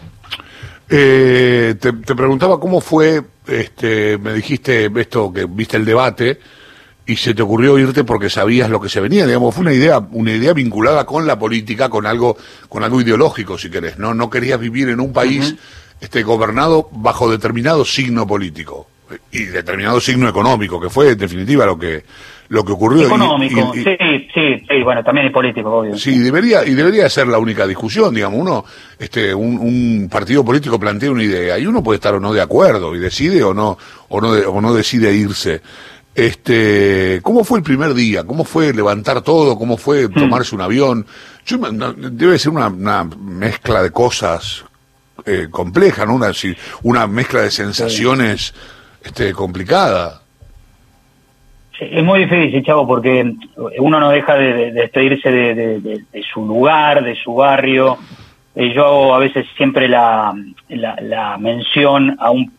Eh, 0.91 1.75
te, 1.79 1.93
preguntaba 1.93 2.59
cómo 2.59 2.81
fue, 2.81 3.21
este, 3.47 4.17
me 4.17 4.33
dijiste 4.33 4.91
esto, 4.97 5.33
que 5.33 5.45
viste 5.45 5.77
el 5.77 5.85
debate 5.85 6.39
y 7.05 7.17
se 7.17 7.35
te 7.35 7.43
ocurrió 7.43 7.79
irte 7.79 8.05
porque 8.05 8.31
sabías 8.31 8.71
lo 8.71 8.81
que 8.81 8.89
se 8.89 9.01
venía, 9.01 9.27
digamos, 9.27 9.55
fue 9.55 9.63
una 9.63 9.73
idea, 9.73 9.99
una 9.99 10.33
idea 10.33 10.53
vinculada 10.53 11.05
con 11.05 11.27
la 11.27 11.39
política, 11.39 11.89
con 11.89 12.07
algo, 12.07 12.37
con 12.69 12.85
algo 12.85 13.01
ideológico, 13.01 13.59
si 13.59 13.71
querés, 13.71 13.99
¿no? 13.99 14.15
No 14.15 14.31
querías 14.31 14.61
vivir 14.61 14.89
en 14.89 15.01
un 15.01 15.13
país 15.13 15.57
este, 16.01 16.23
gobernado 16.23 16.89
bajo 16.93 17.31
determinado 17.31 17.85
signo 17.85 18.27
político 18.27 18.87
y 19.33 19.45
determinado 19.45 20.01
signo 20.01 20.29
económico, 20.29 20.81
que 20.81 20.91
fue 20.91 21.11
en 21.11 21.19
definitiva 21.19 21.65
lo 21.67 21.79
que 21.79 22.05
lo 22.49 22.65
que 22.65 22.73
ocurrió. 22.73 23.07
Económico, 23.07 23.73
sí, 23.75 23.85
sí, 24.33 24.65
sí, 24.69 24.83
bueno, 24.83 25.05
también 25.05 25.27
es 25.27 25.33
político, 25.33 25.71
obvio. 25.71 25.97
Sí, 25.99 26.19
debería, 26.19 26.65
y 26.65 26.75
debería 26.75 27.09
ser 27.11 27.29
la 27.29 27.39
única 27.39 27.67
discusión, 27.67 28.15
digamos, 28.15 28.41
uno, 28.41 28.65
este, 28.99 29.35
un, 29.35 29.59
un, 29.59 30.09
partido 30.11 30.45
político 30.45 30.81
plantea 30.81 31.11
una 31.11 31.23
idea 31.23 31.59
y 31.59 31.67
uno 31.67 31.83
puede 31.83 31.97
estar 31.97 32.15
o 32.15 32.21
no 32.21 32.33
de 32.33 32.41
acuerdo 32.41 32.95
y 32.97 32.99
decide 32.99 33.43
o 33.43 33.53
no, 33.53 33.77
o 34.09 34.21
no, 34.21 34.31
o 34.31 34.61
no 34.61 34.73
decide 34.73 35.15
irse. 35.15 35.61
Este, 36.15 37.21
¿cómo 37.23 37.45
fue 37.45 37.59
el 37.59 37.65
primer 37.65 37.95
día? 37.95 38.25
¿Cómo 38.25 38.45
fue 38.45 38.73
levantar 38.73 39.21
todo? 39.21 39.57
¿Cómo 39.59 39.77
fue 39.77 40.09
mm. 40.09 40.15
tomarse 40.15 40.55
un 40.55 40.63
avión? 40.63 41.07
Yo, 41.45 41.59
debe 41.59 42.39
ser 42.39 42.53
una, 42.53 42.69
una 42.69 43.05
mezcla 43.05 43.83
de 43.83 43.91
cosas 43.91 44.65
eh, 45.29 45.49
compleja, 45.51 46.07
¿no? 46.07 46.15
Una, 46.15 46.33
una 46.83 47.07
mezcla 47.07 47.43
de 47.43 47.51
sensaciones 47.51 48.55
este, 49.03 49.33
complicada. 49.33 50.23
Es 51.79 52.03
muy 52.03 52.21
difícil, 52.21 52.65
Chavo, 52.65 52.87
porque 52.87 53.35
uno 53.79 54.01
no 54.01 54.11
deja 54.11 54.37
de, 54.37 54.73
despedirse 54.73 55.31
de, 55.31 56.25
su 56.33 56.45
lugar, 56.45 57.05
de 57.05 57.15
su 57.15 57.35
barrio. 57.35 57.99
Eh, 58.57 58.73
yo 58.75 59.15
a 59.15 59.19
veces 59.19 59.47
siempre 59.57 59.87
la, 59.87 60.35
la, 60.69 61.39
mención 61.39 62.17
a 62.19 62.31
un, 62.31 62.53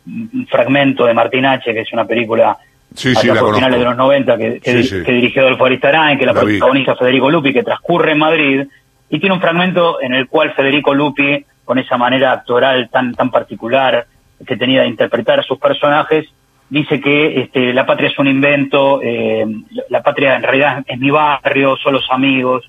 fragmento 0.50 1.06
de 1.06 1.14
Martín 1.14 1.46
H., 1.46 1.74
que 1.74 1.82
es 1.82 1.92
una 1.92 2.06
película 2.06 2.58
sí, 2.96 3.14
sí, 3.14 3.30
finales 3.30 3.80
de 3.80 3.86
los 3.86 3.98
90, 3.98 4.38
que, 4.38 4.60
que, 4.62 5.12
dirigió 5.12 5.42
Adolfo 5.42 5.66
Aristarán, 5.66 6.18
que 6.18 6.26
la, 6.26 6.32
la 6.32 6.42
protagoniza 6.42 6.96
Federico 6.96 7.30
Lupi, 7.30 7.52
que 7.52 7.64
transcurre 7.64 8.14
en 8.14 8.20
Madrid, 8.20 8.68
y 9.10 9.20
tiene 9.20 9.36
un 9.36 9.42
fragmento 9.42 10.02
en 10.02 10.14
el 10.14 10.28
cual 10.28 10.54
Federico 10.54 10.94
Lupi 10.94 11.46
con 11.70 11.78
esa 11.78 12.00
manera 12.00 12.32
actoral 12.32 12.90
tan, 12.90 13.14
tan 13.14 13.30
particular 13.30 14.08
que 14.44 14.58
tenía 14.58 14.82
de 14.82 14.88
interpretar 14.88 15.40
a 15.40 15.44
sus 15.44 15.60
personajes, 15.60 16.26
dice 16.68 17.00
que 17.00 17.42
este, 17.42 17.76
la 17.76 17.86
patria 17.86 18.10
es 18.10 18.18
un 18.18 18.26
invento, 18.26 19.00
eh, 19.04 19.46
la 19.90 20.02
patria 20.02 20.36
en 20.36 20.42
realidad 20.42 20.84
es 20.88 20.98
mi 20.98 21.12
barrio, 21.12 21.78
son 21.78 21.94
los 21.94 22.10
amigos. 22.10 22.68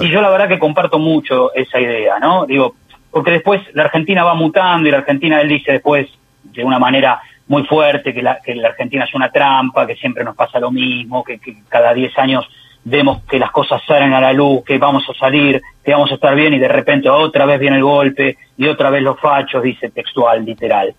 Y 0.00 0.10
yo 0.10 0.22
la 0.22 0.30
verdad 0.30 0.46
que 0.46 0.60
comparto 0.60 1.00
mucho 1.00 1.52
esa 1.54 1.80
idea, 1.80 2.20
¿no? 2.20 2.46
Digo, 2.46 2.76
porque 3.10 3.32
después 3.32 3.62
la 3.72 3.82
Argentina 3.82 4.22
va 4.22 4.34
mutando 4.34 4.86
y 4.86 4.92
la 4.92 4.98
Argentina, 4.98 5.40
él 5.40 5.48
dice 5.48 5.72
después 5.72 6.06
de 6.44 6.62
una 6.62 6.78
manera 6.78 7.20
muy 7.48 7.64
fuerte 7.64 8.14
que 8.14 8.22
la, 8.22 8.38
que 8.40 8.54
la 8.54 8.68
Argentina 8.68 9.06
es 9.06 9.14
una 9.16 9.32
trampa, 9.32 9.88
que 9.88 9.96
siempre 9.96 10.22
nos 10.22 10.36
pasa 10.36 10.60
lo 10.60 10.70
mismo, 10.70 11.24
que, 11.24 11.40
que 11.40 11.64
cada 11.68 11.92
10 11.92 12.16
años 12.16 12.48
vemos 12.88 13.24
que 13.28 13.40
las 13.40 13.50
cosas 13.50 13.82
salen 13.84 14.12
a 14.12 14.20
la 14.20 14.32
luz, 14.32 14.64
que 14.64 14.78
vamos 14.78 15.04
a 15.10 15.14
salir, 15.14 15.60
que 15.84 15.90
vamos 15.90 16.10
a 16.12 16.14
estar 16.14 16.36
bien 16.36 16.54
y 16.54 16.60
de 16.60 16.68
repente 16.68 17.10
otra 17.10 17.44
vez 17.44 17.58
viene 17.58 17.78
el 17.78 17.82
golpe 17.82 18.38
y 18.56 18.68
otra 18.68 18.90
vez 18.90 19.02
los 19.02 19.18
fachos, 19.18 19.60
dice 19.60 19.90
textual, 19.90 20.44
literal. 20.44 20.94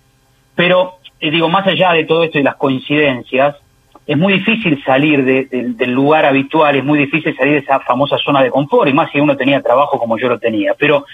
Pero, 0.53 0.97
eh, 1.17 1.31
digo, 1.31 1.47
más 1.47 1.65
allá 1.65 1.93
de 1.93 2.03
todo 2.03 2.23
esto 2.23 2.39
y 2.39 2.43
las 2.43 2.57
coincidencias, 2.57 3.55
es 4.05 4.17
muy 4.17 4.33
difícil 4.33 4.83
salir 4.83 5.23
del 5.23 5.91
lugar 5.91 6.25
habitual, 6.25 6.75
es 6.75 6.83
muy 6.83 6.99
difícil 6.99 7.35
salir 7.37 7.53
de 7.53 7.59
esa 7.59 7.79
famosa 7.79 8.17
zona 8.17 8.41
de 8.41 8.51
confort, 8.51 8.89
y 8.89 8.93
más 8.93 9.09
si 9.11 9.19
uno 9.21 9.37
tenía 9.37 9.61
trabajo 9.61 9.97
como 9.97 10.17
yo 10.17 10.27
lo 10.27 10.39
tenía. 10.39 10.73
Pero 10.77 11.05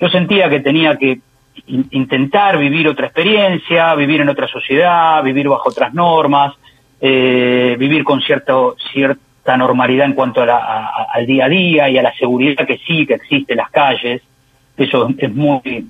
yo 0.00 0.08
sentía 0.08 0.48
que 0.48 0.60
tenía 0.60 0.96
que 0.96 1.20
intentar 1.66 2.58
vivir 2.58 2.88
otra 2.88 3.06
experiencia, 3.06 3.94
vivir 3.94 4.22
en 4.22 4.30
otra 4.30 4.48
sociedad, 4.48 5.22
vivir 5.22 5.48
bajo 5.48 5.68
otras 5.68 5.92
normas, 5.92 6.54
eh, 7.00 7.76
vivir 7.78 8.04
con 8.04 8.20
cierto, 8.22 8.76
cierto 8.92 9.31
esta 9.42 9.56
normalidad 9.56 10.06
en 10.06 10.12
cuanto 10.12 10.40
a 10.40 11.06
al 11.12 11.26
día 11.26 11.46
a 11.46 11.48
día 11.48 11.88
y 11.88 11.98
a 11.98 12.02
la 12.02 12.14
seguridad 12.14 12.64
que 12.64 12.78
sí, 12.86 13.04
que 13.04 13.14
existe 13.14 13.54
en 13.54 13.56
las 13.56 13.70
calles. 13.72 14.22
Eso 14.76 15.08
es 15.18 15.34
muy, 15.34 15.60
eh, 15.66 15.84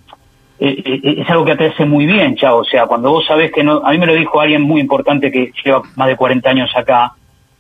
eh, 0.59 1.15
es 1.19 1.29
algo 1.29 1.45
que 1.45 1.57
te 1.57 1.67
hace 1.67 1.85
muy 1.85 2.07
bien, 2.07 2.35
chao. 2.35 2.61
O 2.61 2.65
sea, 2.65 2.87
cuando 2.87 3.11
vos 3.11 3.27
sabés 3.27 3.53
que 3.53 3.63
no, 3.63 3.83
a 3.85 3.91
mí 3.91 3.99
me 3.99 4.07
lo 4.07 4.15
dijo 4.15 4.41
alguien 4.41 4.63
muy 4.63 4.81
importante 4.81 5.31
que 5.31 5.53
lleva 5.63 5.83
más 5.97 6.09
de 6.09 6.17
40 6.17 6.49
años 6.49 6.71
acá, 6.75 7.13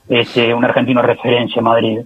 este, 0.08 0.54
un 0.54 0.64
argentino 0.64 1.02
referencia 1.02 1.61
en 1.61 1.64
Madrid. 1.64 1.99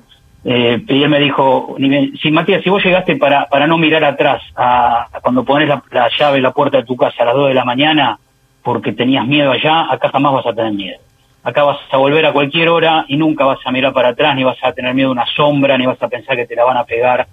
Eh, 0.45 0.83
y 0.89 1.03
él 1.05 1.09
me 1.09 1.21
dijo, 1.21 1.77
si 2.21 2.31
Matías, 2.33 2.65
si 2.65 2.71
vos 2.71 2.85
llegaste 2.85 3.15
para, 3.15 3.47
para 3.47 3.69
no 3.69 3.79
mirar 3.79 4.03
atrás 4.03 4.43
a, 4.57 5.07
cuando 5.23 5.45
pones 5.45 5.69
la, 5.69 5.81
la 5.93 6.11
llave 6.19 6.39
en 6.39 6.43
la 6.43 6.53
puerta 6.53 6.79
de 6.79 6.85
tu 6.85 6.97
casa 6.97 7.23
a 7.23 7.27
las 7.27 7.35
2 7.37 7.49
de 7.49 7.55
la 7.55 7.65
mañana 7.65 8.19
porque 8.65 8.93
tenías 8.93 9.25
miedo 9.29 9.53
allá, 9.53 9.93
acá 9.93 10.09
jamás 10.09 10.33
vas 10.33 10.47
a 10.47 10.55
tener 10.55 10.73
miedo 10.73 11.06
acá 11.47 11.63
vas 11.63 11.79
a 11.93 11.97
volver 11.97 12.27
a 12.27 12.33
cualquier 12.33 12.69
hora 12.69 13.05
y 13.07 13.17
nunca 13.17 13.45
vas 13.45 13.61
a 13.65 13.71
mirar 13.71 13.93
para 13.93 14.09
atrás, 14.09 14.35
ni 14.35 14.43
vas 14.43 14.59
a 14.63 14.73
tener 14.73 14.93
miedo 14.95 15.11
de 15.11 15.13
una 15.13 15.27
sombra, 15.27 15.79
ni 15.79 15.87
vas 15.87 16.03
a 16.03 16.09
pensar 16.09 16.35
que 16.35 16.45
te 16.45 16.57
la 16.57 16.65
van 16.65 16.77
a 16.77 16.85
pegar. 16.85 17.29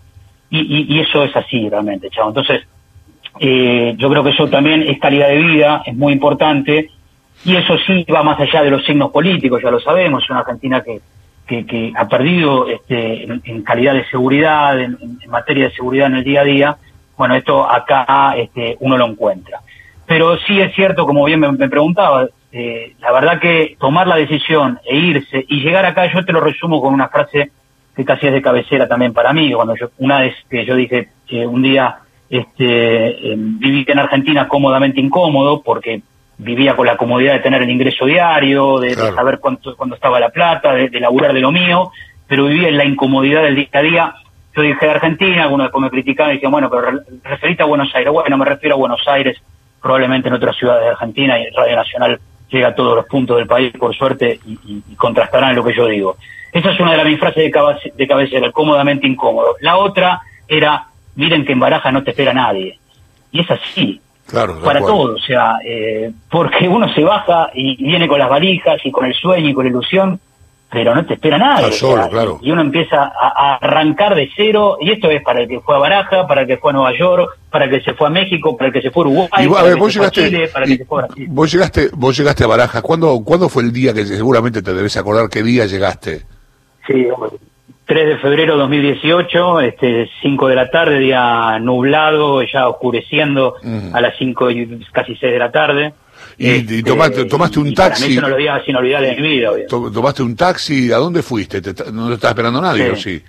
Y, 0.51 0.99
eso 0.99 1.23
es 1.23 1.35
así 1.35 1.67
realmente, 1.67 2.11
chavo. 2.11 2.29
Entonces, 2.29 2.61
eh, 3.39 3.95
yo 3.97 4.11
creo 4.11 4.23
que 4.23 4.29
eso 4.29 4.47
también 4.47 4.83
es 4.83 4.99
calidad 4.99 5.29
de 5.29 5.39
vida, 5.39 5.81
es 5.83 5.95
muy 5.95 6.13
importante, 6.13 6.91
y 7.43 7.55
eso 7.55 7.75
sí 7.87 8.05
va 8.13 8.21
más 8.21 8.39
allá 8.39 8.61
de 8.61 8.69
los 8.69 8.85
signos 8.85 9.09
políticos, 9.09 9.63
ya 9.63 9.71
lo 9.71 9.79
sabemos, 9.79 10.23
es 10.23 10.29
una 10.29 10.41
Argentina 10.41 10.83
que, 10.83 11.65
que, 11.65 11.91
ha 11.95 12.07
perdido 12.07 12.69
este, 12.69 13.23
en, 13.23 13.63
calidad 13.63 13.95
de 13.95 14.05
seguridad, 14.05 14.79
en, 14.79 14.95
materia 15.27 15.69
de 15.69 15.73
seguridad 15.73 16.05
en 16.05 16.17
el 16.17 16.23
día 16.23 16.41
a 16.41 16.45
día, 16.45 16.77
bueno, 17.17 17.33
esto 17.33 17.67
acá 17.67 18.35
este, 18.37 18.77
uno 18.79 18.95
lo 18.95 19.07
encuentra. 19.07 19.61
Pero 20.05 20.37
sí 20.37 20.61
es 20.61 20.75
cierto, 20.75 21.07
como 21.07 21.25
bien 21.25 21.39
me, 21.39 21.51
me 21.51 21.67
preguntaba, 21.67 22.27
eh, 22.55 22.93
la 22.99 23.11
verdad 23.11 23.39
que 23.39 23.75
tomar 23.79 24.05
la 24.05 24.15
decisión 24.15 24.79
e 24.85 24.95
irse 24.95 25.43
y 25.47 25.61
llegar 25.61 25.85
acá, 25.85 26.05
yo 26.13 26.23
te 26.23 26.31
lo 26.31 26.39
resumo 26.39 26.79
con 26.79 26.93
una 26.93 27.09
frase 27.09 27.49
que 27.95 28.05
casi 28.05 28.27
es 28.27 28.33
de 28.33 28.43
cabecera 28.43 28.87
también 28.87 29.11
para 29.11 29.33
mí, 29.33 29.51
cuando 29.53 29.75
yo, 29.75 29.89
una 29.97 30.19
vez 30.19 30.35
que 30.47 30.63
yo 30.63 30.75
dije 30.75 31.09
que 31.27 31.47
un 31.47 31.63
día 31.63 31.97
este, 32.29 33.33
viví 33.35 33.83
en 33.87 33.97
Argentina 33.97 34.47
cómodamente 34.47 35.01
incómodo 35.01 35.63
porque 35.63 36.03
vivía 36.37 36.75
con 36.75 36.85
la 36.85 36.95
comodidad 36.95 37.33
de 37.33 37.39
tener 37.39 37.63
el 37.63 37.71
ingreso 37.71 38.05
diario, 38.05 38.79
de, 38.79 38.93
saber 38.93 39.39
cuánto, 39.39 39.75
cuándo 39.75 39.95
estaba 39.95 40.19
la 40.19 40.29
plata, 40.29 40.73
de, 40.73 40.89
de, 40.89 40.99
laburar 40.99 41.33
de 41.33 41.41
lo 41.41 41.51
mío, 41.51 41.91
pero 42.27 42.45
vivía 42.45 42.67
en 42.67 42.77
la 42.77 42.85
incomodidad 42.85 43.41
del 43.41 43.55
día 43.55 43.67
a 43.73 43.81
día. 43.81 44.15
Yo 44.55 44.61
dije 44.61 44.85
de 44.85 44.91
Argentina, 44.91 45.43
algunos 45.43 45.65
después 45.65 45.81
me 45.81 45.89
criticaban 45.89 46.33
y 46.33 46.35
decían, 46.35 46.51
bueno, 46.51 46.69
pero 46.69 47.01
referite 47.23 47.63
a 47.63 47.65
Buenos 47.65 47.93
Aires. 47.95 48.13
Bueno, 48.13 48.37
me 48.37 48.45
refiero 48.45 48.75
a 48.75 48.77
Buenos 48.77 49.01
Aires, 49.07 49.41
probablemente 49.81 50.27
en 50.27 50.35
otras 50.35 50.55
ciudades 50.55 50.83
de 50.83 50.89
Argentina 50.91 51.39
y 51.39 51.49
Radio 51.49 51.75
Nacional 51.75 52.19
llega 52.53 52.69
a 52.69 52.75
todos 52.75 52.95
los 52.95 53.05
puntos 53.05 53.37
del 53.37 53.47
país, 53.47 53.73
por 53.77 53.95
suerte, 53.95 54.39
y, 54.45 54.95
contrastarán 54.95 55.55
lo 55.55 55.63
que 55.63 55.75
yo 55.75 55.87
digo. 55.87 56.17
Esa 56.51 56.71
es 56.71 56.79
una 56.79 56.91
de 56.91 56.97
las 56.97 57.05
mis 57.05 57.19
frases 57.19 57.51
de, 57.51 57.91
de 57.95 58.07
cabecera, 58.07 58.51
cómodamente 58.51 59.07
incómodo. 59.07 59.55
La 59.61 59.77
otra 59.77 60.21
era, 60.47 60.87
miren 61.15 61.45
que 61.45 61.53
en 61.53 61.59
Baraja 61.59 61.91
no 61.91 62.03
te 62.03 62.11
espera 62.11 62.33
nadie. 62.33 62.77
Y 63.31 63.41
es 63.41 63.49
así. 63.49 63.99
Claro, 64.27 64.61
para 64.61 64.79
todos, 64.79 65.21
o 65.21 65.25
sea, 65.25 65.57
eh, 65.65 66.11
porque 66.29 66.67
uno 66.67 66.91
se 66.93 67.03
baja 67.03 67.49
y 67.53 67.75
viene 67.83 68.07
con 68.07 68.19
las 68.19 68.29
valijas 68.29 68.79
y 68.85 68.91
con 68.91 69.05
el 69.05 69.13
sueño 69.13 69.49
y 69.49 69.53
con 69.53 69.65
la 69.65 69.69
ilusión, 69.69 70.19
pero 70.73 70.95
no 70.95 71.05
te 71.05 71.13
espera 71.13 71.37
nada. 71.37 71.69
Y 72.41 72.51
uno 72.51 72.61
empieza 72.61 73.03
a, 73.03 73.59
arrancar 73.61 74.15
de 74.15 74.29
cero, 74.35 74.77
y 74.81 74.91
esto 74.91 75.11
es 75.11 75.21
para 75.21 75.41
el 75.41 75.47
que 75.47 75.59
fue 75.59 75.75
a 75.75 75.77
Baraja, 75.79 76.25
para 76.27 76.41
el 76.41 76.47
que 76.47 76.57
fue 76.57 76.71
a 76.71 76.73
Nueva 76.73 76.97
York, 76.97 77.37
para 77.51 77.65
el 77.65 77.71
que 77.71 77.81
se 77.81 77.93
fue 77.93 78.07
a 78.07 78.09
México, 78.09 78.57
para 78.57 78.69
el 78.69 78.73
que 78.73 78.81
se 78.81 78.89
fue 78.89 79.03
a 79.03 79.07
Uruguay, 79.07 79.29
para 79.29 79.69
el 79.69 79.79
que 79.79 79.91
se 79.91 79.99
fue 79.99 80.07
a 80.07 80.11
Chile, 80.11 80.47
para 80.51 80.65
el 80.65 80.71
que 80.71 80.77
se 80.79 80.85
fue 80.85 81.03
a 81.03 81.05
Brasil. 81.05 81.27
Vos 81.29 81.51
llegaste, 81.51 81.89
vos 81.93 82.17
llegaste 82.17 82.43
a 82.43 82.47
Baraja, 82.47 82.81
¿Cuándo, 82.81 83.21
¿cuándo 83.23 83.49
fue 83.49 83.63
el 83.63 83.71
día 83.71 83.93
que 83.93 84.03
seguramente 84.05 84.63
te 84.63 84.73
debes 84.73 84.97
acordar 84.97 85.29
qué 85.29 85.43
día 85.43 85.67
llegaste? 85.67 86.23
Sí, 86.87 87.07
3 87.85 88.07
de 88.07 88.17
febrero 88.17 88.53
de 88.53 88.59
2018, 88.59 89.61
este, 89.61 90.09
5 90.21 90.47
de 90.47 90.55
la 90.55 90.71
tarde, 90.71 90.99
día 90.99 91.59
nublado, 91.59 92.41
ya 92.41 92.67
oscureciendo 92.67 93.55
a 93.93 94.01
las 94.01 94.17
5 94.17 94.51
y 94.51 94.85
casi 94.91 95.15
6 95.15 95.33
de 95.33 95.39
la 95.39 95.51
tarde. 95.51 95.93
Y, 96.37 96.49
este, 96.49 96.83
tomaste, 96.83 97.25
tomaste 97.25 97.59
un 97.59 97.73
taxi. 97.73 98.15
no 98.17 98.29
lo 98.29 98.37
sin 98.65 98.75
olvidar 98.75 99.01
de 99.01 99.15
mi 99.15 99.29
vida. 99.29 99.51
Tomaste 99.67 100.23
un 100.23 100.35
taxi, 100.35 100.91
¿a 100.91 100.97
dónde 100.97 101.21
fuiste? 101.21 101.61
¿No 101.91 102.07
te 102.07 102.13
estaba 102.15 102.31
esperando 102.31 102.61
nadie 102.61 102.91
o 102.91 102.95
sí? 102.95 103.21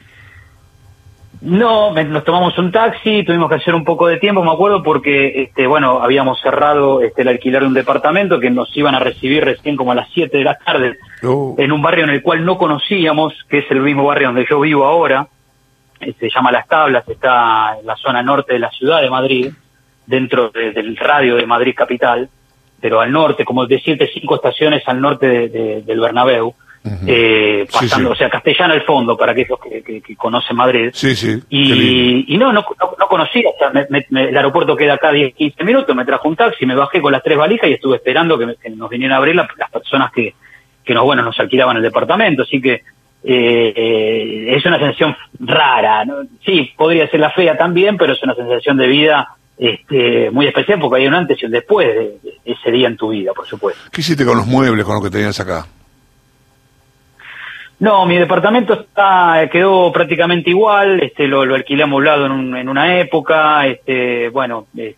No, 1.44 1.92
nos 1.92 2.24
tomamos 2.24 2.56
un 2.56 2.72
taxi, 2.72 3.22
tuvimos 3.22 3.50
que 3.50 3.56
hacer 3.56 3.74
un 3.74 3.84
poco 3.84 4.06
de 4.06 4.16
tiempo, 4.16 4.42
me 4.42 4.50
acuerdo, 4.50 4.82
porque, 4.82 5.42
este, 5.42 5.66
bueno, 5.66 6.02
habíamos 6.02 6.40
cerrado 6.40 7.02
este, 7.02 7.20
el 7.20 7.28
alquiler 7.28 7.60
de 7.60 7.68
un 7.68 7.74
departamento 7.74 8.40
que 8.40 8.48
nos 8.48 8.74
iban 8.74 8.94
a 8.94 8.98
recibir 8.98 9.44
recién 9.44 9.76
como 9.76 9.92
a 9.92 9.94
las 9.94 10.08
7 10.14 10.38
de 10.38 10.42
la 10.42 10.56
tarde, 10.56 10.96
oh. 11.22 11.54
en 11.58 11.70
un 11.70 11.82
barrio 11.82 12.04
en 12.04 12.10
el 12.10 12.22
cual 12.22 12.46
no 12.46 12.56
conocíamos, 12.56 13.34
que 13.50 13.58
es 13.58 13.70
el 13.70 13.80
mismo 13.80 14.04
barrio 14.04 14.28
donde 14.28 14.46
yo 14.48 14.58
vivo 14.58 14.86
ahora, 14.86 15.28
se 16.00 16.30
llama 16.30 16.50
Las 16.50 16.66
Tablas, 16.66 17.06
está 17.06 17.76
en 17.78 17.86
la 17.86 17.96
zona 17.96 18.22
norte 18.22 18.54
de 18.54 18.60
la 18.60 18.70
ciudad 18.70 19.02
de 19.02 19.10
Madrid, 19.10 19.52
dentro 20.06 20.50
del 20.50 20.96
radio 20.96 21.36
de 21.36 21.46
Madrid 21.46 21.74
Capital, 21.76 22.30
pero 22.84 23.00
al 23.00 23.10
norte, 23.10 23.46
como 23.46 23.66
decirte, 23.66 24.10
cinco 24.12 24.34
estaciones 24.34 24.82
al 24.86 25.00
norte 25.00 25.48
del 25.48 26.00
Bernabéu, 26.00 26.54
eh, 27.06 27.66
pasando, 27.72 28.10
o 28.10 28.14
sea, 28.14 28.28
castellano 28.28 28.74
al 28.74 28.82
fondo 28.82 29.16
para 29.16 29.32
aquellos 29.32 29.58
que, 29.58 30.02
que, 30.02 30.16
conocen 30.16 30.54
Madrid. 30.54 30.90
Sí, 30.92 31.16
sí. 31.16 31.40
Y, 31.48 32.36
no, 32.36 32.52
no, 32.52 32.62
no, 32.98 33.08
conocía, 33.08 33.48
o 33.48 33.54
sea, 33.58 33.70
el 33.70 34.36
aeropuerto 34.36 34.76
queda 34.76 34.92
acá 34.92 35.12
10, 35.12 35.34
15 35.34 35.64
minutos, 35.64 35.96
me 35.96 36.04
trajo 36.04 36.28
un 36.28 36.36
taxi, 36.36 36.66
me 36.66 36.74
bajé 36.74 37.00
con 37.00 37.10
las 37.10 37.22
tres 37.22 37.38
valijas 37.38 37.70
y 37.70 37.72
estuve 37.72 37.96
esperando 37.96 38.38
que, 38.38 38.54
nos 38.76 38.90
vinieran 38.90 39.14
a 39.14 39.16
abrir 39.18 39.34
las 39.34 39.48
personas 39.72 40.12
que, 40.12 40.34
que 40.84 40.92
nos, 40.92 41.04
bueno, 41.04 41.22
nos 41.22 41.40
alquilaban 41.40 41.78
el 41.78 41.82
departamento, 41.82 42.42
así 42.42 42.60
que 42.60 42.74
eh, 42.74 42.82
eh, 43.74 44.54
es 44.54 44.66
una 44.66 44.78
sensación 44.78 45.16
rara, 45.40 46.04
¿no? 46.04 46.16
sí, 46.44 46.70
podría 46.76 47.08
ser 47.08 47.20
la 47.20 47.30
fea 47.30 47.56
también, 47.56 47.96
pero 47.96 48.12
es 48.12 48.22
una 48.22 48.34
sensación 48.34 48.76
de 48.76 48.88
vida 48.88 49.38
este, 49.56 50.30
muy 50.30 50.46
especial 50.46 50.80
porque 50.80 51.00
hay 51.00 51.06
un 51.06 51.14
antes 51.14 51.40
y 51.42 51.46
un 51.46 51.52
después 51.52 51.86
de, 51.86 52.18
ese 52.44 52.70
día 52.70 52.88
en 52.88 52.96
tu 52.96 53.10
vida, 53.10 53.32
por 53.32 53.46
supuesto. 53.46 53.80
¿Qué 53.90 54.00
hiciste 54.00 54.24
con 54.24 54.36
los 54.36 54.46
muebles, 54.46 54.84
con 54.84 54.96
lo 54.96 55.02
que 55.02 55.10
tenías 55.10 55.38
acá? 55.40 55.66
No, 57.78 58.06
mi 58.06 58.16
departamento 58.16 58.74
está 58.74 59.48
quedó 59.50 59.92
prácticamente 59.92 60.48
igual, 60.50 61.02
este 61.02 61.26
lo, 61.26 61.44
lo 61.44 61.56
alquilé 61.56 61.82
amoblado 61.82 62.26
en, 62.26 62.56
en 62.56 62.68
una 62.68 62.98
época, 62.98 63.66
este 63.66 64.28
bueno, 64.28 64.68
eh, 64.76 64.94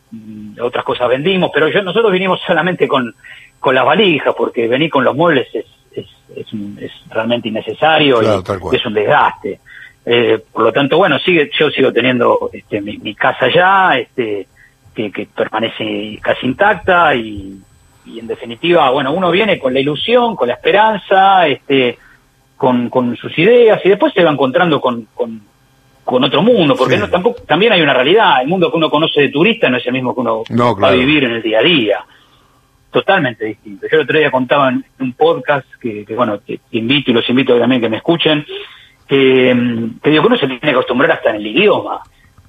otras 0.61 0.85
cosas 0.85 1.09
vendimos, 1.09 1.51
pero 1.53 1.69
yo 1.69 1.83
nosotros 1.83 2.13
vinimos 2.13 2.39
solamente 2.47 2.87
con, 2.87 3.15
con 3.59 3.75
las 3.75 3.85
valijas, 3.85 4.35
porque 4.37 4.69
venir 4.69 4.91
con 4.91 5.05
los 5.05 5.17
muebles 5.17 5.49
es, 5.55 5.67
es, 5.93 6.07
es, 6.37 6.93
realmente 7.11 7.49
innecesario 7.49 8.23
y 8.23 8.77
es 8.77 8.87
un 8.87 8.95
desgaste. 8.95 9.61
Eh, 10.09 10.41
por 10.53 10.63
lo 10.63 10.73
tanto, 10.73 10.97
bueno, 10.97 11.19
sigue, 11.19 11.51
yo 11.59 11.69
sigo 11.71 11.93
teniendo 11.93 12.49
este, 12.53 12.81
mi, 12.81 13.15
casa 13.15 13.49
ya, 13.53 13.97
este, 13.99 14.47
que, 14.95 15.11
que 15.11 15.27
permanece 15.27 16.19
casi 16.23 16.47
intacta 16.47 17.15
y, 17.17 17.61
y 18.07 18.21
en 18.21 18.27
definitiva, 18.27 18.91
bueno, 18.91 19.13
uno 19.13 19.31
viene 19.31 19.59
con 19.59 19.75
la 19.75 19.81
ilusión, 19.81 20.37
con 20.37 20.49
la 20.49 20.55
esperanza, 20.55 21.49
este, 21.49 21.99
con, 22.57 22.89
con 22.89 23.17
sus 23.17 23.37
ideas 23.39 23.81
y 23.85 23.89
después 23.89 24.13
se 24.15 24.23
va 24.23 24.31
encontrando 24.31 24.81
con, 24.81 25.09
con, 25.15 25.43
otro 26.25 26.41
mundo, 26.41 26.77
porque 26.77 26.97
no, 26.97 27.11
tampoco, 27.11 27.43
también 27.43 27.73
hay 27.73 27.83
una 27.83 27.93
realidad, 27.93 28.41
el 28.41 28.49
mundo 28.49 28.71
que 28.71 28.77
uno 28.77 28.89
conoce 28.89 29.23
de 29.23 29.29
turista 29.29 29.69
no 29.69 29.77
es 29.77 29.87
el 29.87 29.93
mismo 29.93 30.15
que 30.15 30.21
uno 30.21 30.45
va 30.81 30.89
a 30.89 30.93
vivir 30.93 31.25
en 31.25 31.33
el 31.33 31.43
día 31.43 31.59
a 31.59 31.63
día, 31.63 32.05
totalmente 32.93 33.45
distinto. 33.45 33.87
Yo 33.91 33.97
el 33.99 34.05
otro 34.05 34.19
día 34.19 34.31
contaba 34.31 34.69
en 34.69 34.85
un 35.01 35.13
podcast 35.15 35.67
que, 35.81 36.05
que 36.05 36.15
bueno, 36.15 36.39
te, 36.39 36.61
invito 36.71 37.11
y 37.11 37.15
los 37.15 37.29
invito 37.29 37.59
también 37.59 37.81
que 37.81 37.89
me 37.89 37.97
escuchen, 37.97 38.47
que, 39.07 39.55
mm, 39.55 40.01
que 40.01 40.11
digo 40.11 40.23
que 40.23 40.29
uno 40.29 40.39
se 40.39 40.47
tiene 40.47 40.61
que 40.61 40.71
acostumbrar 40.71 41.13
hasta 41.13 41.31
en 41.31 41.37
el 41.37 41.47
idioma, 41.47 42.01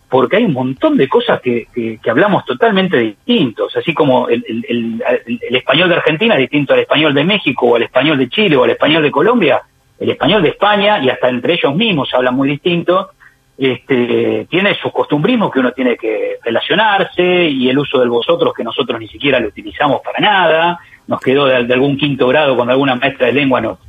porque 0.09 0.37
hay 0.37 0.45
un 0.45 0.53
montón 0.53 0.95
de 0.95 1.07
cosas 1.09 1.41
que, 1.41 1.67
que, 1.73 2.09
hablamos 2.09 2.45
totalmente 2.45 2.97
distintos, 2.97 3.75
así 3.75 3.93
como 3.93 4.29
el, 4.29 4.43
el, 4.47 5.03
el, 5.25 5.55
español 5.55 5.89
de 5.89 5.95
Argentina 5.95 6.35
es 6.35 6.41
distinto 6.41 6.73
al 6.73 6.79
español 6.79 7.13
de 7.13 7.25
México, 7.25 7.67
o 7.67 7.75
al 7.75 7.83
español 7.83 8.17
de 8.17 8.29
Chile, 8.29 8.55
o 8.55 8.63
al 8.63 8.69
español 8.69 9.03
de 9.03 9.11
Colombia, 9.11 9.61
el 9.99 10.09
español 10.09 10.43
de 10.43 10.49
España, 10.49 10.99
y 11.03 11.09
hasta 11.09 11.27
entre 11.27 11.55
ellos 11.55 11.75
mismos 11.75 12.09
se 12.09 12.15
habla 12.15 12.31
muy 12.31 12.47
distinto, 12.47 13.09
este, 13.57 14.45
tiene 14.49 14.75
sus 14.75 14.91
costumbrismos 14.91 15.51
que 15.51 15.59
uno 15.59 15.71
tiene 15.71 15.97
que 15.97 16.37
relacionarse 16.43 17.49
y 17.49 17.67
el 17.67 17.79
uso 17.79 17.99
del 17.99 18.09
vosotros 18.09 18.53
que 18.53 18.63
nosotros 18.63 18.99
ni 18.99 19.07
siquiera 19.07 19.39
lo 19.39 19.47
utilizamos 19.47 20.01
para 20.01 20.19
nada, 20.19 20.79
nos 21.07 21.19
quedó 21.19 21.47
de, 21.47 21.55
algún 21.55 21.97
quinto 21.97 22.27
grado 22.27 22.55
cuando 22.55 22.73
alguna 22.73 22.95
maestra 22.95 23.27
de 23.27 23.33
lengua 23.33 23.59
nos, 23.59 23.79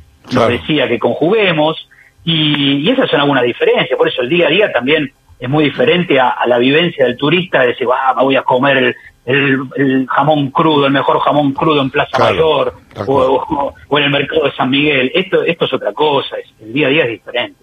decía 0.49 0.87
que 0.87 0.97
conjuguemos 0.97 1.87
y, 2.29 2.87
y, 2.87 2.89
esas 2.89 3.09
son 3.09 3.21
algunas 3.21 3.43
diferencias, 3.43 3.97
por 3.97 4.07
eso 4.07 4.21
el 4.21 4.29
día 4.29 4.47
a 4.47 4.49
día 4.49 4.71
también 4.71 5.11
es 5.39 5.49
muy 5.49 5.65
diferente 5.65 6.19
a, 6.19 6.35
la 6.47 6.57
vivencia 6.57 7.05
del 7.05 7.17
turista 7.17 7.61
de 7.61 7.67
decir, 7.67 7.87
ah, 7.91 8.13
me 8.15 8.23
voy 8.23 8.35
a 8.35 8.43
comer 8.43 8.95
el, 9.25 9.59
el, 9.75 10.07
jamón 10.07 10.51
crudo, 10.51 10.85
el 10.85 10.91
mejor 10.91 11.19
jamón 11.21 11.53
crudo 11.53 11.81
en 11.81 11.89
Plaza 11.89 12.17
Mayor 12.19 12.73
o, 13.07 13.73
en 13.91 14.03
el 14.03 14.09
mercado 14.09 14.45
de 14.45 14.51
San 14.51 14.69
Miguel. 14.69 15.11
Esto, 15.13 15.43
esto 15.43 15.65
es 15.65 15.73
otra 15.73 15.93
cosa, 15.93 16.35
el 16.61 16.73
día 16.73 16.87
a 16.87 16.89
día 16.89 17.03
es 17.05 17.09
diferente. 17.11 17.57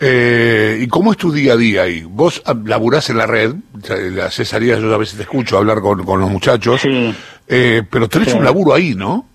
Eh, 0.00 0.78
¿Y 0.80 0.88
cómo 0.88 1.12
es 1.12 1.18
tu 1.18 1.30
día 1.30 1.52
a 1.52 1.56
día 1.56 1.82
ahí? 1.82 2.02
Vos 2.02 2.42
laburás 2.64 3.10
en 3.10 3.18
la 3.18 3.26
red, 3.26 3.54
la 4.12 4.30
cesaría 4.30 4.78
yo 4.78 4.92
a 4.92 4.98
veces 4.98 5.16
te 5.16 5.22
escucho 5.22 5.58
hablar 5.58 5.80
con, 5.80 5.98
los 5.98 6.30
muchachos, 6.30 6.82
eh, 7.46 7.82
pero 7.90 8.08
tenés 8.08 8.34
un 8.34 8.44
laburo 8.44 8.74
ahí, 8.74 8.94
¿no? 8.94 9.26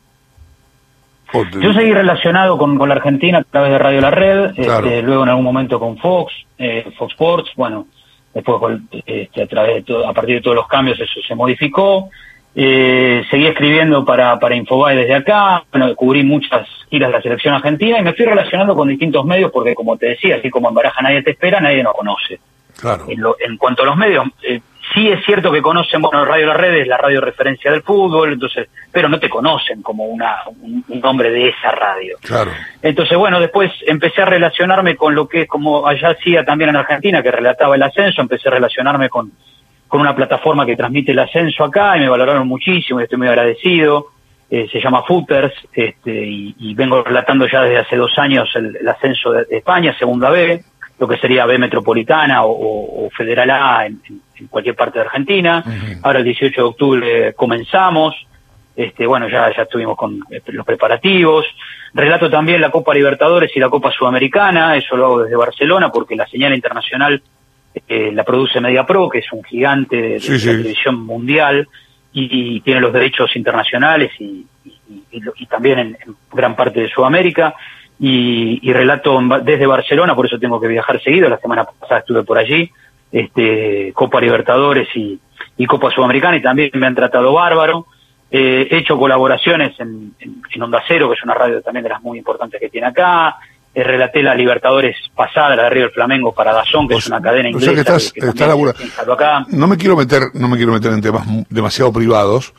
Yo 1.59 1.73
seguí 1.73 1.93
relacionado 1.93 2.57
con, 2.57 2.77
la 2.87 2.95
Argentina 2.95 3.39
a 3.39 3.43
través 3.43 3.71
de 3.71 3.77
Radio 3.77 4.01
La 4.01 4.11
Red, 4.11 4.51
este, 4.57 5.01
luego 5.01 5.23
en 5.23 5.29
algún 5.29 5.45
momento 5.45 5.79
con 5.79 5.97
Fox, 5.97 6.33
eh, 6.57 6.91
Fox 6.97 7.13
Sports, 7.13 7.51
bueno, 7.55 7.87
después 8.33 8.79
este, 9.05 9.43
a, 9.43 9.47
través 9.47 9.85
de 9.85 10.05
a 10.05 10.13
partir 10.13 10.35
de 10.35 10.41
todos 10.41 10.55
los 10.55 10.67
cambios 10.67 10.99
eso 10.99 11.19
se 11.27 11.35
modificó. 11.35 12.09
Eh, 12.55 13.23
seguí 13.29 13.45
escribiendo 13.45 14.03
para, 14.03 14.39
para 14.39 14.55
Infobae 14.55 14.95
desde 14.95 15.13
acá, 15.13 15.63
bueno, 15.71 15.95
cubrí 15.95 16.23
muchas 16.23 16.67
giras 16.89 17.09
de 17.09 17.17
la 17.17 17.21
selección 17.21 17.53
argentina 17.53 17.99
y 17.99 18.03
me 18.03 18.13
fui 18.13 18.25
relacionando 18.25 18.75
con 18.75 18.87
distintos 18.87 19.23
medios 19.23 19.51
porque, 19.51 19.75
como 19.75 19.97
te 19.97 20.07
decía, 20.07 20.37
así 20.37 20.49
como 20.49 20.67
en 20.69 20.75
Baraja 20.75 21.01
nadie 21.01 21.21
te 21.21 21.31
espera, 21.31 21.59
nadie 21.59 21.83
nos 21.83 21.93
conoce. 21.93 22.39
Claro. 22.79 23.05
En, 23.07 23.57
cuanto 23.57 23.83
a 23.83 23.85
los 23.85 23.97
medios, 23.97 24.25
eh, 24.41 24.61
sí 24.93 25.09
es 25.09 25.23
cierto 25.25 25.51
que 25.51 25.61
conocen, 25.61 26.01
bueno, 26.01 26.25
Radio 26.25 26.47
La 26.47 26.53
Red 26.53 26.81
es 26.81 26.87
la 26.87 26.97
radio 26.97 27.21
referencia 27.21 27.71
del 27.71 27.83
fútbol, 27.83 28.33
entonces, 28.33 28.69
pero 28.91 29.09
no 29.09 29.19
te 29.19 29.29
conocen 29.29 29.81
como 29.81 30.05
una, 30.05 30.37
un, 30.61 30.83
nombre 31.01 31.31
de 31.31 31.49
esa 31.49 31.71
radio. 31.71 32.17
Claro. 32.21 32.51
Entonces, 32.81 33.17
bueno, 33.17 33.39
después 33.39 33.71
empecé 33.87 34.21
a 34.21 34.25
relacionarme 34.25 34.95
con 34.95 35.15
lo 35.15 35.27
que, 35.27 35.47
como 35.47 35.87
allá 35.87 36.09
hacía 36.09 36.43
también 36.43 36.71
en 36.71 36.77
Argentina, 36.77 37.23
que 37.23 37.31
relataba 37.31 37.75
el 37.75 37.83
ascenso, 37.83 38.21
empecé 38.21 38.49
a 38.49 38.51
relacionarme 38.51 39.09
con, 39.09 39.31
con 39.87 40.01
una 40.01 40.15
plataforma 40.15 40.65
que 40.65 40.75
transmite 40.75 41.11
el 41.11 41.19
ascenso 41.19 41.63
acá 41.63 41.97
y 41.97 42.01
me 42.01 42.09
valoraron 42.09 42.47
muchísimo 42.47 42.99
y 42.99 43.03
estoy 43.03 43.17
muy 43.17 43.27
agradecido. 43.27 44.07
Eh, 44.51 44.67
se 44.71 44.81
llama 44.81 45.03
Footers 45.03 45.53
este, 45.73 46.25
y, 46.25 46.73
vengo 46.73 47.03
relatando 47.03 47.47
ya 47.47 47.61
desde 47.61 47.77
hace 47.77 47.95
dos 47.95 48.17
años 48.17 48.49
el, 48.55 48.87
ascenso 48.87 49.31
de, 49.31 49.45
España, 49.51 49.95
segunda 49.97 50.31
B, 50.31 50.63
lo 50.99 51.07
que 51.07 51.17
sería 51.17 51.45
B 51.45 51.57
metropolitana 51.57 52.41
o, 52.43 53.09
Federal 53.15 53.49
A 53.49 53.85
en, 53.85 54.01
cualquier 54.49 54.75
parte 54.75 54.99
de 54.99 55.05
Argentina. 55.05 55.63
Ahora 56.03 56.19
el 56.19 56.25
18 56.25 56.61
de 56.61 56.67
octubre 56.67 57.33
comenzamos. 57.33 58.15
Este, 58.75 59.05
bueno, 59.05 59.27
ya, 59.27 59.53
ya 59.53 59.63
estuvimos 59.63 59.97
con 59.97 60.19
este, 60.29 60.53
los 60.53 60.65
preparativos. 60.65 61.45
Relato 61.93 62.29
también 62.29 62.61
la 62.61 62.71
Copa 62.71 62.93
Libertadores 62.93 63.51
y 63.55 63.59
la 63.59 63.69
Copa 63.69 63.91
Sudamericana, 63.91 64.77
eso 64.77 64.95
lo 64.95 65.05
hago 65.05 65.23
desde 65.23 65.35
Barcelona 65.35 65.91
porque 65.91 66.15
la 66.15 66.27
señal 66.27 66.53
internacional 66.53 67.21
eh, 67.87 68.11
la 68.13 68.23
produce 68.23 68.61
MediaPro, 68.61 69.09
que 69.09 69.19
es 69.19 69.31
un 69.31 69.43
gigante 69.43 69.95
de, 70.01 70.19
la 70.19 70.39
televisión 70.39 71.05
mundial 71.05 71.67
y, 72.13 72.61
tiene 72.61 72.81
los 72.81 72.93
derechos 72.93 73.35
internacionales 73.35 74.11
y, 74.19 74.45
y, 75.11 75.45
también 75.45 75.79
en, 75.79 75.97
gran 76.31 76.55
parte 76.55 76.81
de 76.81 76.89
Sudamérica. 76.89 77.55
Y, 78.01 78.71
relato 78.71 79.19
desde 79.43 79.65
Barcelona, 79.65 80.15
por 80.15 80.25
eso 80.25 80.39
tengo 80.39 80.59
que 80.59 80.67
viajar 80.67 81.01
seguido. 81.01 81.29
La 81.29 81.39
semana 81.39 81.65
pasada 81.65 81.99
estuve 81.99 82.23
por 82.23 82.37
allí, 82.37 82.71
este, 83.11 83.91
Copa 83.93 84.21
Libertadores 84.21 84.87
y, 84.95 85.19
Copa 85.67 85.91
Sudamericana, 85.91 86.37
y 86.37 86.41
también 86.41 86.71
me 86.73 86.87
han 86.87 86.95
tratado 86.95 87.33
bárbaro. 87.33 87.85
Eh, 88.31 88.67
he 88.71 88.77
hecho 88.77 88.97
colaboraciones 88.97 89.77
en, 89.79 90.13
en, 90.19 90.61
Onda 90.61 90.81
Cero, 90.87 91.09
que 91.09 91.15
es 91.15 91.23
una 91.23 91.33
radio 91.33 91.61
también 91.61 91.83
de 91.83 91.89
las 91.89 92.01
muy 92.01 92.17
importantes 92.17 92.59
que 92.59 92.69
tiene 92.69 92.87
acá. 92.87 93.37
Eh, 93.73 93.83
relaté 93.83 94.23
la 94.23 94.33
Libertadores 94.33 94.95
pasada, 95.15 95.55
la 95.55 95.63
de 95.63 95.69
Río 95.69 95.83
del 95.83 95.91
Flamengo 95.91 96.33
para 96.33 96.53
Dazón, 96.53 96.87
que 96.87 96.95
es 96.95 97.07
una 97.07 97.21
cadena 97.21 97.49
inglesa. 97.49 97.73
que 97.73 97.81
estás, 97.81 98.13
No 99.49 99.67
me 99.67 99.77
quiero 99.77 99.95
meter, 99.95 100.23
no 100.33 100.47
me 100.47 100.57
quiero 100.57 100.71
meter 100.71 100.91
en 100.91 101.01
temas 101.01 101.27
demasiado 101.49 101.93
privados, 101.93 102.53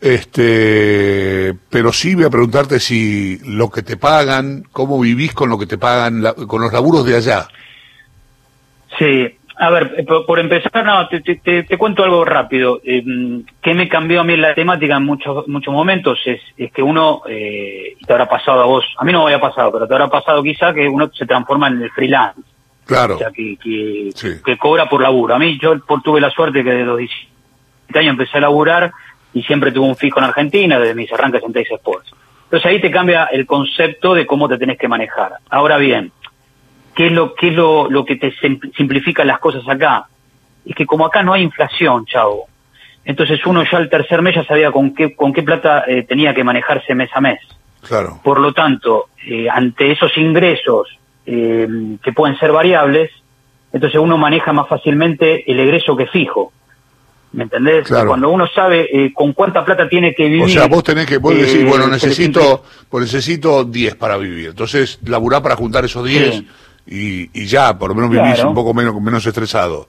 este, 0.00 1.54
pero 1.68 1.92
sí 1.92 2.14
voy 2.14 2.24
a 2.24 2.30
preguntarte 2.30 2.80
si 2.80 3.38
lo 3.44 3.70
que 3.70 3.82
te 3.82 3.96
pagan, 3.96 4.64
cómo 4.72 4.98
vivís 5.00 5.34
con 5.34 5.50
lo 5.50 5.58
que 5.58 5.66
te 5.66 5.78
pagan, 5.78 6.22
con 6.46 6.62
los 6.62 6.72
laburos 6.72 7.04
de 7.04 7.16
allá. 7.16 7.48
Sí, 8.98 9.38
a 9.60 9.68
ver, 9.68 9.94
eh, 9.98 10.04
por, 10.04 10.38
empezar, 10.38 10.84
no, 10.86 11.06
te, 11.06 11.20
te, 11.20 11.76
cuento 11.76 12.02
algo 12.02 12.24
rápido. 12.24 12.80
Eh, 12.82 13.04
¿Qué 13.60 13.74
me 13.74 13.90
cambió 13.90 14.22
a 14.22 14.24
mí 14.24 14.34
la 14.38 14.54
temática 14.54 14.96
en 14.96 15.04
muchos 15.04 15.46
muchos 15.48 15.74
momentos? 15.74 16.18
Es, 16.24 16.40
es 16.56 16.72
que 16.72 16.82
uno, 16.82 17.20
eh, 17.28 17.94
te 18.06 18.10
habrá 18.10 18.26
pasado 18.26 18.62
a 18.62 18.64
vos, 18.64 18.86
a 18.96 19.04
mí 19.04 19.12
no 19.12 19.18
me 19.18 19.34
había 19.34 19.40
pasado, 19.40 19.70
pero 19.70 19.86
te 19.86 19.92
habrá 19.92 20.08
pasado 20.08 20.42
quizá 20.42 20.72
que 20.72 20.88
uno 20.88 21.10
se 21.12 21.26
transforma 21.26 21.68
en 21.68 21.82
el 21.82 21.90
freelance. 21.90 22.40
Claro. 22.86 23.16
O 23.16 23.18
sea, 23.18 23.30
que, 23.30 23.58
que, 23.58 24.56
cobra 24.56 24.88
por 24.88 25.02
laburo. 25.02 25.34
A 25.34 25.38
mí 25.38 25.58
yo 25.60 25.78
por, 25.80 26.00
tuve 26.00 26.22
la 26.22 26.30
suerte 26.30 26.64
que 26.64 26.70
de 26.70 26.84
los 26.84 26.96
17 26.96 27.98
años 27.98 28.12
empecé 28.12 28.38
a 28.38 28.40
laburar 28.40 28.90
y 29.32 29.42
siempre 29.42 29.72
tuve 29.72 29.86
un 29.86 29.96
fijo 29.96 30.18
en 30.18 30.26
Argentina 30.26 30.78
desde 30.78 30.94
mis 30.94 31.12
arranques 31.12 31.42
en 31.42 31.52
Texas 31.52 31.78
Sports. 31.78 32.12
Entonces 32.44 32.66
ahí 32.66 32.80
te 32.80 32.90
cambia 32.90 33.24
el 33.26 33.46
concepto 33.46 34.14
de 34.14 34.26
cómo 34.26 34.48
te 34.48 34.58
tenés 34.58 34.78
que 34.78 34.88
manejar. 34.88 35.34
Ahora 35.50 35.76
bien, 35.76 36.12
¿Qué 36.94 37.06
es 37.06 37.12
lo, 37.12 37.34
qué 37.34 37.48
es 37.48 37.54
lo, 37.54 37.90
lo 37.90 38.04
que 38.04 38.16
te 38.16 38.32
simplifica 38.76 39.24
las 39.24 39.38
cosas 39.38 39.66
acá? 39.68 40.08
Es 40.66 40.74
que 40.74 40.86
como 40.86 41.06
acá 41.06 41.22
no 41.22 41.32
hay 41.32 41.42
inflación, 41.42 42.04
chavo, 42.04 42.46
entonces 43.04 43.44
uno 43.46 43.64
ya 43.64 43.78
el 43.78 43.88
tercer 43.88 44.20
mes 44.22 44.34
ya 44.34 44.44
sabía 44.44 44.70
con 44.70 44.94
qué, 44.94 45.14
con 45.14 45.32
qué 45.32 45.42
plata 45.42 45.84
eh, 45.86 46.02
tenía 46.02 46.34
que 46.34 46.44
manejarse 46.44 46.94
mes 46.94 47.10
a 47.14 47.20
mes. 47.20 47.40
Claro. 47.88 48.20
Por 48.22 48.40
lo 48.40 48.52
tanto, 48.52 49.06
eh, 49.26 49.48
ante 49.48 49.90
esos 49.92 50.14
ingresos 50.18 50.88
eh, 51.24 51.66
que 52.02 52.12
pueden 52.12 52.38
ser 52.38 52.52
variables, 52.52 53.10
entonces 53.72 53.98
uno 53.98 54.18
maneja 54.18 54.52
más 54.52 54.68
fácilmente 54.68 55.50
el 55.50 55.60
egreso 55.60 55.96
que 55.96 56.06
fijo. 56.06 56.52
¿Me 57.32 57.44
entendés? 57.44 57.86
Claro. 57.86 58.08
Cuando 58.08 58.28
uno 58.30 58.46
sabe 58.48 58.88
eh, 58.92 59.12
con 59.14 59.32
cuánta 59.34 59.64
plata 59.64 59.88
tiene 59.88 60.14
que 60.14 60.24
vivir. 60.24 60.42
O 60.42 60.48
sea, 60.48 60.66
vos 60.66 60.82
tenés 60.82 61.06
que, 61.06 61.18
vos 61.18 61.32
eh, 61.34 61.36
decís, 61.42 61.64
bueno, 61.64 61.84
se 61.84 61.90
le 61.90 61.92
necesito, 61.92 62.64
pues 62.88 63.04
necesito 63.04 63.64
10 63.64 63.94
para 63.94 64.16
vivir. 64.16 64.48
Entonces, 64.48 64.98
laburá 65.06 65.40
para 65.40 65.54
juntar 65.56 65.84
esos 65.84 66.04
10 66.04 66.34
Sí. 66.34 66.48
y, 66.88 67.40
y 67.42 67.46
ya, 67.46 67.78
por 67.78 67.90
lo 67.90 67.94
menos 67.94 68.10
vivís 68.10 68.34
Claro. 68.34 68.48
un 68.48 68.54
poco 68.54 68.74
menos, 68.74 69.00
menos 69.00 69.24
estresado. 69.24 69.86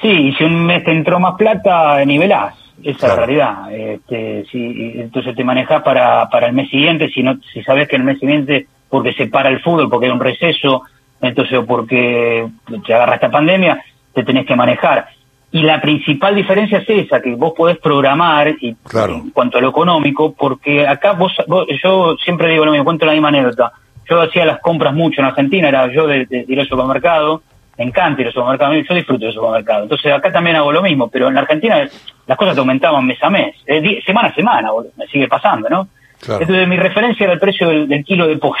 Sí, 0.00 0.08
y 0.08 0.32
si 0.34 0.44
un 0.44 0.64
mes 0.64 0.84
te 0.84 0.92
entró 0.92 1.18
más 1.20 1.34
plata, 1.36 2.02
nivelás. 2.04 2.54
Esa 2.82 2.96
es 2.96 3.02
la 3.02 3.16
realidad. 3.16 3.72
Este, 3.74 4.46
sí, 4.50 4.92
entonces 4.94 5.34
te 5.36 5.44
manejás 5.44 5.82
para, 5.82 6.28
para 6.30 6.46
el 6.46 6.54
mes 6.54 6.70
siguiente, 6.70 7.10
si 7.10 7.22
no, 7.22 7.38
si 7.52 7.62
sabes 7.62 7.86
que 7.88 7.96
el 7.96 8.04
mes 8.04 8.18
siguiente, 8.18 8.66
porque 8.88 9.12
se 9.12 9.26
para 9.26 9.50
el 9.50 9.60
fútbol, 9.60 9.90
porque 9.90 10.06
hay 10.06 10.12
un 10.12 10.20
receso, 10.20 10.84
entonces 11.20 11.58
o 11.58 11.66
porque 11.66 12.48
te 12.86 12.94
agarra 12.94 13.16
esta 13.16 13.30
pandemia, 13.30 13.84
te 14.14 14.24
tenés 14.24 14.46
que 14.46 14.56
manejar. 14.56 15.08
Y 15.52 15.62
la 15.62 15.80
principal 15.80 16.34
diferencia 16.36 16.78
es 16.78 16.88
esa, 16.88 17.20
que 17.20 17.34
vos 17.34 17.52
podés 17.56 17.76
programar 17.78 18.48
y, 18.60 18.74
Claro. 18.88 19.14
en 19.14 19.30
cuanto 19.30 19.58
a 19.58 19.60
lo 19.60 19.70
económico, 19.70 20.32
porque 20.32 20.86
acá 20.86 21.12
vos, 21.12 21.32
vos- 21.48 21.66
yo 21.82 22.16
siempre 22.24 22.48
digo 22.48 22.64
lo 22.64 22.70
mismo, 22.70 22.84
cuento 22.84 23.04
la 23.04 23.12
misma 23.12 23.28
anécdota. 23.28 23.72
Yo 24.08 24.20
hacía 24.22 24.44
las 24.44 24.60
compras 24.60 24.94
mucho 24.94 25.20
en 25.20 25.26
Argentina, 25.26 25.68
era 25.68 25.92
yo 25.92 26.06
de, 26.06 26.26
de- 26.26 26.44
de 26.44 26.52
ir 26.52 26.60
al 26.60 26.68
supermercado, 26.68 27.42
me 27.78 27.84
encanta 27.84 28.20
ir 28.20 28.28
al 28.28 28.32
supermercado, 28.32 28.74
yo 28.74 28.94
disfruto 28.94 29.24
del 29.24 29.34
supermercado. 29.34 29.82
Entonces 29.84 30.12
acá 30.12 30.30
también 30.30 30.54
hago 30.56 30.70
lo 30.70 30.82
mismo, 30.82 31.08
pero 31.08 31.26
en 31.28 31.34
la 31.34 31.40
Argentina 31.40 31.88
las 32.26 32.38
cosas 32.38 32.54
te 32.54 32.60
aumentaban 32.60 33.04
mes 33.04 33.18
a 33.22 33.30
mes, 33.30 33.56
eh, 33.66 34.00
semana 34.06 34.28
a 34.28 34.34
semana, 34.34 34.70
boludo, 34.70 34.92
me 34.96 35.06
sigue 35.08 35.26
pasando, 35.26 35.68
¿no? 35.68 35.88
Claro. 36.20 36.42
Entonces 36.42 36.68
mi 36.68 36.76
referencia 36.76 37.24
era 37.24 37.32
el 37.32 37.40
precio 37.40 37.68
del, 37.68 37.88
del 37.88 38.04
kilo 38.04 38.26
de 38.28 38.36
pollo. 38.36 38.54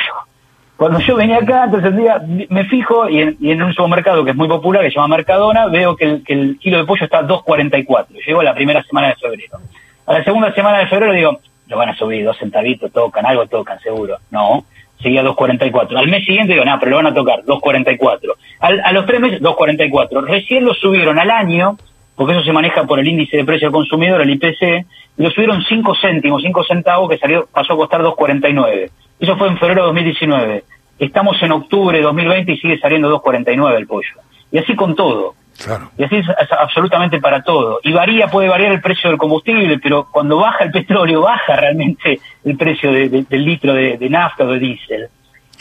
Cuando 0.80 0.98
yo 1.00 1.14
venía 1.14 1.36
acá, 1.36 1.64
entonces 1.64 1.90
un 1.90 1.98
día 1.98 2.22
me 2.48 2.64
fijo 2.64 3.06
y 3.06 3.20
en, 3.20 3.62
un 3.62 3.74
supermercado 3.74 4.24
que 4.24 4.30
es 4.30 4.36
muy 4.36 4.48
popular, 4.48 4.82
que 4.82 4.88
se 4.88 4.94
llama 4.94 5.14
Mercadona, 5.14 5.66
veo 5.66 5.94
que 5.94 6.06
el, 6.06 6.22
el 6.26 6.58
kilo 6.58 6.78
de 6.78 6.86
pollo 6.86 7.04
está 7.04 7.18
a 7.18 7.22
2.44. 7.22 8.06
Llego 8.26 8.40
a 8.40 8.44
la 8.44 8.54
primera 8.54 8.82
semana 8.84 9.08
de 9.08 9.16
febrero. 9.16 9.58
A 10.06 10.12
la 10.14 10.24
segunda 10.24 10.54
semana 10.54 10.78
de 10.78 10.86
febrero 10.86 11.12
digo, 11.12 11.40
lo 11.66 11.76
van 11.76 11.90
a 11.90 11.96
subir, 11.96 12.24
dos 12.24 12.38
centavitos, 12.38 12.90
tocan, 12.92 13.26
algo 13.26 13.46
tocan, 13.46 13.78
seguro. 13.80 14.16
No, 14.30 14.64
seguía 15.02 15.22
2.44. 15.22 15.98
Al 15.98 16.08
mes 16.08 16.24
siguiente 16.24 16.54
digo, 16.54 16.64
no, 16.64 16.78
pero 16.78 16.92
lo 16.92 16.96
van 16.96 17.08
a 17.08 17.14
tocar, 17.14 17.42
2.44. 17.44 18.32
Al, 18.60 18.80
a 18.82 18.92
los 18.92 19.04
tres 19.04 19.20
meses, 19.20 19.42
2.44. 19.42 20.24
Recién 20.28 20.64
lo 20.64 20.72
subieron 20.72 21.18
al 21.18 21.30
año, 21.30 21.76
porque 22.16 22.32
eso 22.32 22.42
se 22.42 22.54
maneja 22.54 22.84
por 22.84 22.98
el 23.00 23.06
índice 23.06 23.36
de 23.36 23.44
precio 23.44 23.66
al 23.66 23.74
consumidor, 23.74 24.22
el 24.22 24.30
IPC, 24.30 24.86
lo 25.18 25.30
subieron 25.30 25.62
5 25.62 25.94
céntimos, 26.00 26.40
5 26.42 26.64
centavos, 26.64 27.10
que 27.10 27.18
salió 27.18 27.46
pasó 27.52 27.74
a 27.74 27.76
costar 27.76 28.00
2.49. 28.00 28.88
Eso 29.20 29.36
fue 29.36 29.48
en 29.48 29.58
febrero 29.58 29.82
de 29.82 29.86
2019. 29.88 30.64
Estamos 30.98 31.40
en 31.42 31.52
octubre 31.52 31.96
de 31.98 32.02
2020 32.04 32.52
y 32.52 32.56
sigue 32.58 32.78
saliendo 32.78 33.22
2.49 33.22 33.76
el 33.76 33.86
pollo. 33.86 34.08
Y 34.50 34.58
así 34.58 34.74
con 34.74 34.94
todo. 34.96 35.34
Claro. 35.62 35.90
Y 35.98 36.04
así 36.04 36.16
es, 36.16 36.26
absolutamente 36.58 37.20
para 37.20 37.42
todo. 37.42 37.80
Y 37.82 37.92
varía, 37.92 38.28
puede 38.28 38.48
variar 38.48 38.72
el 38.72 38.80
precio 38.80 39.10
del 39.10 39.18
combustible, 39.18 39.78
pero 39.78 40.08
cuando 40.10 40.38
baja 40.38 40.64
el 40.64 40.70
petróleo, 40.72 41.20
baja 41.22 41.54
realmente 41.56 42.18
el 42.44 42.56
precio 42.56 42.90
de- 42.92 43.08
de- 43.10 43.22
del 43.28 43.44
litro 43.44 43.74
de, 43.74 43.98
de 43.98 44.08
nafta 44.10 44.44
o 44.44 44.48
de 44.48 44.58
diésel. 44.58 45.08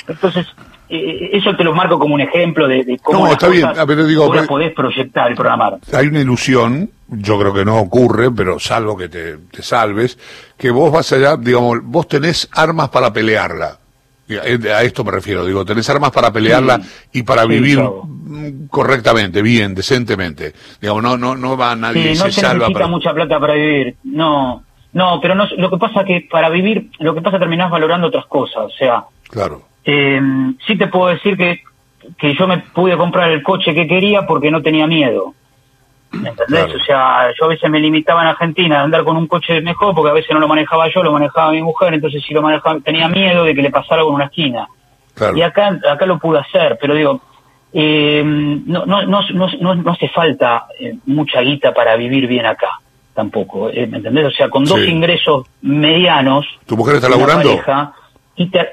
Entonces, 0.08 0.48
eh, 0.90 1.30
eso 1.34 1.56
te 1.56 1.64
lo 1.64 1.74
marco 1.74 2.00
como 2.00 2.16
un 2.16 2.22
ejemplo 2.22 2.68
de, 2.68 2.98
cómo 3.04 3.20
No, 3.20 3.26
las 3.26 3.34
está 3.34 3.50
bien. 3.50 3.62
cosas 3.68 3.80
A 3.80 3.86
ver, 3.86 4.06
digo, 4.06 4.26
vos 4.26 4.36
las 4.36 4.46
pe- 4.46 4.50
podés 4.50 4.74
proyectar 4.74 5.32
y 5.32 5.36
programar. 5.36 5.74
Hay 5.94 6.08
una 6.08 6.20
ilusión, 6.22 6.90
yo 7.12 7.40
creo 7.40 7.54
que 7.54 7.66
no 7.66 7.80
ocurre, 7.80 8.32
pero 8.32 8.60
salvo 8.60 8.96
que 8.98 9.10
te, 9.10 9.38
te 9.38 9.62
salves, 9.64 10.18
que 10.58 10.70
vos 10.72 10.92
vas 10.92 11.12
allá, 11.12 11.38
digamos, 11.38 11.80
vos 11.84 12.08
tenés 12.08 12.50
armas 12.54 12.90
para 12.90 13.12
pelearla. 13.12 13.78
Y 14.28 14.36
A 14.38 14.42
a 14.78 14.84
esto 14.84 15.04
me 15.04 15.12
refiero, 15.12 15.44
digo, 15.44 15.66
tenés 15.66 15.90
armas 15.90 16.12
para 16.12 16.32
pelearla 16.32 16.80
y 17.12 17.24
para 17.24 17.44
Sí, 17.44 17.48
vivir 17.50 17.80
mm, 17.82 18.68
correctamente, 18.68 19.42
bien, 19.42 19.74
decentemente. 19.74 20.54
Digamos, 20.80 21.02
no, 21.02 21.18
no, 21.18 21.36
no 21.36 21.58
va 21.58 21.76
nadie 21.76 22.04
Sí, 22.04 22.10
y 22.10 22.18
no 22.20 22.26
se 22.26 22.32
se 22.34 22.42
salva 22.42 22.68
necesita 22.68 22.74
para... 22.80 22.88
mucha 22.88 23.14
plata 23.14 23.40
para 23.40 23.54
vivir. 23.56 23.96
No, 24.04 24.64
no, 24.94 25.20
pero 25.20 25.34
no, 25.34 25.48
lo 25.58 25.70
que 25.72 25.78
pasa 25.78 26.04
que 26.04 26.28
para 26.30 26.50
vivir, 26.50 26.92
lo 27.00 27.16
que 27.16 27.22
pasa 27.22 27.40
terminás 27.40 27.72
valorando 27.72 28.08
otras 28.08 28.28
cosas. 28.28 28.66
O 28.66 28.70
sea, 28.70 29.04
Claro, 29.30 29.64
eh, 29.86 30.22
sí 30.68 30.78
te 30.78 30.88
puedo 30.88 31.08
decir 31.08 31.36
que, 31.36 31.64
que 32.18 32.36
yo 32.36 32.48
me 32.48 32.60
pude 32.60 32.96
comprar 32.98 33.32
el 33.32 33.42
coche 33.42 33.74
que 33.74 33.88
quería 33.88 34.28
porque 34.28 34.52
no 34.52 34.62
tenía 34.62 34.86
miedo. 34.86 35.34
¿Me 36.12 36.30
entendés? 36.30 36.66
Claro. 36.66 36.80
O 36.80 36.84
sea, 36.86 37.32
yo 37.40 37.46
a 37.46 37.50
veces 37.50 37.70
me 37.70 37.80
limitaba 37.80 38.22
en 38.22 38.28
Argentina 38.30 38.80
a 38.80 38.84
andar 38.84 39.04
con 39.04 39.16
un 39.16 39.28
coche 39.28 39.62
mejor 39.62 39.94
porque 39.94 40.10
a 40.10 40.14
veces 40.14 40.32
no 40.32 40.40
lo 40.40 40.48
manejaba 40.48 40.88
yo, 40.92 41.04
lo 41.04 41.12
manejaba 41.12 41.52
mi 41.52 41.62
mujer, 41.62 41.94
entonces 41.94 42.24
si 42.28 42.34
lo 42.34 42.42
manejaba 42.42 42.80
tenía 42.80 43.08
miedo 43.08 43.44
de 43.44 43.54
que 43.54 43.62
le 43.62 43.70
pasara 43.70 43.98
algo 44.02 44.10
en 44.12 44.16
una 44.16 44.26
esquina. 44.26 44.68
claro. 45.14 45.38
Y 45.38 45.42
acá, 45.44 45.78
acá 45.90 46.06
lo 46.08 46.18
pude 46.18 46.40
hacer, 46.40 46.78
pero 46.82 46.96
digo, 46.96 47.22
eh, 47.74 48.24
no, 48.26 48.86
no, 48.88 49.04
no, 49.04 49.22
no, 49.34 49.48
no, 49.62 49.76
no 49.76 49.92
hace 49.92 50.10
falta 50.10 50.66
eh, 50.80 50.96
mucha 51.06 51.42
guita 51.42 51.74
para 51.74 51.96
vivir 51.96 52.26
bien 52.28 52.48
acá, 52.48 52.80
tampoco, 53.14 53.70
eh, 53.70 53.86
¿me 53.86 53.98
entendés? 53.98 54.26
O 54.26 54.32
sea, 54.32 54.50
con 54.50 54.66
dos 54.66 54.80
Sí. 54.80 54.90
ingresos 54.90 55.46
medianos, 55.62 56.48
¿Tu 56.66 56.76
mujer 56.76 56.96
está 56.96 57.10
laburando? 57.10 57.50
pareja, 57.50 57.94
y 58.36 58.48
te, 58.50 58.68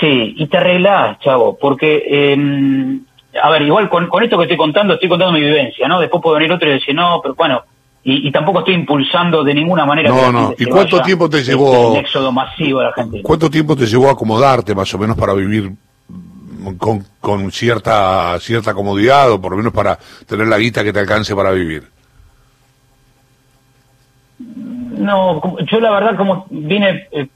sí, 0.00 0.34
y 0.38 0.46
te 0.46 0.56
arreglás, 0.56 1.18
chavo, 1.20 1.58
porque, 1.60 2.02
eh, 2.08 2.98
a 3.42 3.50
ver, 3.50 3.62
igual 3.62 3.88
con, 3.88 4.08
con 4.08 4.22
esto 4.22 4.36
que 4.36 4.44
estoy 4.44 4.56
contando, 4.56 4.94
estoy 4.94 5.08
contando 5.08 5.32
mi 5.32 5.40
vivencia, 5.40 5.86
¿no? 5.88 6.00
Después 6.00 6.22
puede 6.22 6.38
venir 6.38 6.52
otro 6.52 6.68
y 6.68 6.72
decir, 6.72 6.94
no, 6.94 7.20
pero 7.22 7.34
bueno, 7.34 7.62
y, 8.02 8.26
y 8.28 8.32
tampoco 8.32 8.60
estoy 8.60 8.74
impulsando 8.74 9.44
de 9.44 9.54
ninguna 9.54 9.84
manera 9.84 10.08
No, 10.10 10.16
que 10.16 10.32
no. 10.32 10.48
gente 10.48 10.62
¿Y 10.64 10.66
cuánto 10.66 10.96
vaya, 10.96 11.06
tiempo 11.06 11.28
te 11.30 11.38
este, 11.38 11.50
llevó? 11.52 11.90
Un 11.92 11.96
éxodo 11.98 12.32
masivo 12.32 12.80
a 12.80 12.84
la 12.84 12.88
Argentina. 12.90 13.22
¿Cuánto 13.22 13.50
tiempo 13.50 13.76
te 13.76 13.86
llevó 13.86 14.08
a 14.08 14.12
acomodarte 14.12 14.74
más 14.74 14.92
o 14.94 14.98
menos 14.98 15.16
para 15.16 15.34
vivir 15.34 15.72
con, 16.78 17.04
con 17.20 17.52
cierta 17.52 18.38
cierta 18.40 18.74
comodidad 18.74 19.30
o 19.30 19.40
por 19.40 19.52
lo 19.52 19.58
menos 19.58 19.72
para 19.72 19.98
tener 20.26 20.46
la 20.48 20.58
guita 20.58 20.82
que 20.82 20.92
te 20.92 20.98
alcance 21.00 21.34
para 21.34 21.50
vivir? 21.52 21.84
No, 24.38 25.56
yo 25.70 25.80
la 25.80 25.90
verdad 25.90 26.16
como 26.16 26.46
vine 26.50 27.06
eh, 27.12 27.26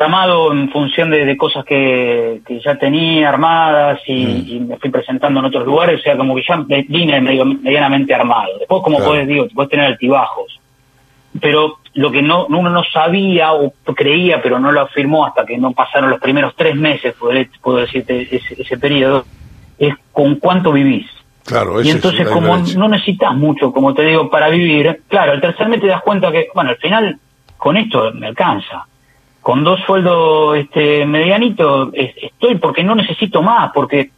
tramado 0.00 0.50
en 0.50 0.70
función 0.70 1.10
de, 1.10 1.26
de 1.26 1.36
cosas 1.36 1.62
que, 1.62 2.40
que 2.46 2.58
ya 2.60 2.76
tenía 2.76 3.28
armadas 3.28 4.00
y, 4.06 4.24
Mm. 4.24 4.44
y 4.48 4.60
me 4.60 4.76
fui 4.78 4.88
presentando 4.88 5.40
en 5.40 5.44
otros 5.46 5.66
lugares, 5.66 6.00
o 6.00 6.02
sea, 6.02 6.16
como 6.16 6.34
que 6.34 6.42
ya 6.48 6.56
vine 6.88 7.20
medianamente 7.20 8.14
armado. 8.14 8.48
Después, 8.58 8.82
como 8.82 8.96
Claro. 8.96 9.10
puedes, 9.10 9.28
digo, 9.28 9.46
puedes 9.54 9.70
tener 9.70 9.84
altibajos. 9.84 10.58
Pero 11.38 11.76
lo 11.92 12.10
que 12.10 12.22
no 12.22 12.46
uno 12.46 12.70
no 12.70 12.82
sabía 12.82 13.52
o 13.52 13.74
creía, 13.94 14.40
pero 14.40 14.58
no 14.58 14.72
lo 14.72 14.80
afirmó 14.80 15.26
hasta 15.26 15.44
que 15.44 15.58
no 15.58 15.72
pasaron 15.72 16.08
los 16.08 16.18
primeros 16.20 16.54
tres 16.56 16.74
meses, 16.76 17.14
puedo, 17.18 17.38
puedo 17.60 17.76
decirte 17.76 18.22
ese, 18.34 18.62
ese 18.62 18.78
periodo, 18.78 19.26
es 19.78 19.92
con 20.12 20.36
cuánto 20.36 20.72
vivís. 20.72 21.10
Claro, 21.44 21.82
Y 21.82 21.90
entonces, 21.90 22.26
como 22.26 22.56
no 22.56 22.88
necesitas 22.88 23.34
mucho, 23.34 23.70
como 23.70 23.92
te 23.92 24.02
digo, 24.06 24.30
para 24.30 24.48
vivir, 24.48 25.02
claro, 25.08 25.32
al 25.32 25.42
tercer 25.42 25.68
mes 25.68 25.82
te 25.82 25.88
das 25.88 26.00
cuenta 26.00 26.32
que, 26.32 26.48
bueno, 26.54 26.70
al 26.70 26.76
final, 26.78 27.18
con 27.58 27.76
esto 27.76 28.12
me 28.14 28.28
alcanza. 28.28 28.86
Con 29.42 29.64
dos 29.64 29.80
sueldos 29.86 30.58
este, 30.58 31.06
medianitos 31.06 31.90
es- 31.94 32.14
estoy 32.22 32.56
porque 32.56 32.84
no 32.84 32.94
necesito 32.94 33.42
más, 33.42 33.70
porque, 33.72 34.10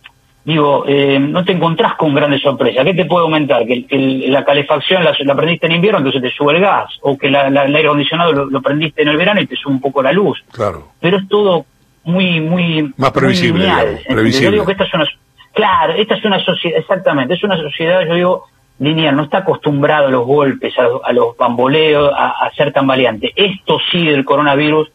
digo, 0.45 0.85
eh, 0.89 1.19
no 1.21 1.45
te 1.45 1.53
encontrás 1.53 1.95
con 1.95 2.13
grandes 2.15 2.43
sorpresas. 2.43 2.85
¿Qué 2.85 2.95
te 2.95 3.05
puede 3.05 3.25
aumentar? 3.25 3.65
Que, 3.67 3.87
que 3.87 3.97
la 4.29 4.45
calefacción 4.45 5.05
la, 5.05 5.15
la 5.21 5.35
prendiste 5.37 5.67
en 5.67 5.73
invierno, 5.73 5.99
entonces 5.99 6.23
te 6.23 6.31
sube 6.37 6.55
el 6.55 6.61
gas. 6.61 6.87
O 7.03 7.17
que 7.17 7.31
la- 7.31 7.51
la- 7.51 7.65
el 7.67 7.75
aire 7.77 7.89
acondicionado 7.89 8.33
lo, 8.33 8.47
lo 8.47 8.61
prendiste 8.63 9.03
en 9.03 9.09
el 9.09 9.17
verano 9.17 9.41
y 9.41 9.47
te 9.47 9.55
sube 9.57 9.73
un 9.73 9.81
poco 9.81 10.03
la 10.03 10.13
luz 10.13 10.43
Claro. 10.51 10.89
pero 11.01 11.19
es 11.19 11.29
todo 11.29 11.67
muy 12.05 12.41
muy 12.41 12.93
Más 12.97 13.13
previsible, 13.13 13.53
muy 13.53 13.61
lineal, 13.69 14.01
previsible. 14.09 14.45
yo 14.47 14.51
digo 14.53 14.67
que 14.67 14.73
esta 14.73 14.85
es 14.85 14.95
una 14.95 15.07
claro 15.53 15.93
esta 15.93 16.15
es 16.17 16.25
una 16.25 16.41
sociedad 16.45 16.81
exactamente 16.81 17.35
es 17.35 17.45
una 17.45 17.57
sociedad 17.57 18.05
yo 18.05 18.15
digo 18.15 18.45
lineal 18.81 19.15
no 19.15 19.23
está 19.23 19.39
acostumbrado 19.39 20.09
a 20.09 20.11
los 20.11 20.27
golpes 20.27 20.77
a, 20.81 20.83
los- 20.83 21.01
a 21.05 21.13
los 21.13 21.37
bamboleos 21.37 22.11
a, 22.13 22.31
a 22.45 22.51
ser 22.57 22.73
tan 22.73 22.89
valiente 22.89 23.31
esto 23.37 23.79
sí 23.93 24.05
del 24.05 24.25
coronavirus 24.25 24.91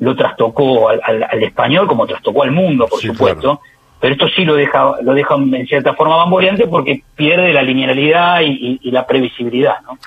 lo 0.00 0.14
trastocó 0.16 0.88
al, 0.90 1.00
al- 1.04 1.22
al 1.30 1.42
español 1.42 1.86
como 1.88 2.06
trastocó 2.06 2.42
al 2.44 2.52
mundo 2.52 2.86
por 2.88 3.00
Sí, 3.00 3.08
supuesto 3.08 3.60
pero 4.00 4.12
esto 4.14 4.28
sí 4.28 4.44
lo 4.44 4.54
deja 4.54 4.92
lo 5.02 5.12
deja 5.12 5.34
en 5.34 5.66
cierta 5.66 5.94
forma 5.94 6.16
bamboleante 6.16 6.66
porque 6.68 7.02
pierde 7.16 7.52
la 7.52 7.62
linealidad 7.62 8.40
y, 8.42 8.46
y- 8.50 8.80
y 8.82 8.90
la 8.92 9.06
previsibilidad 9.06 9.74
no 9.86 9.98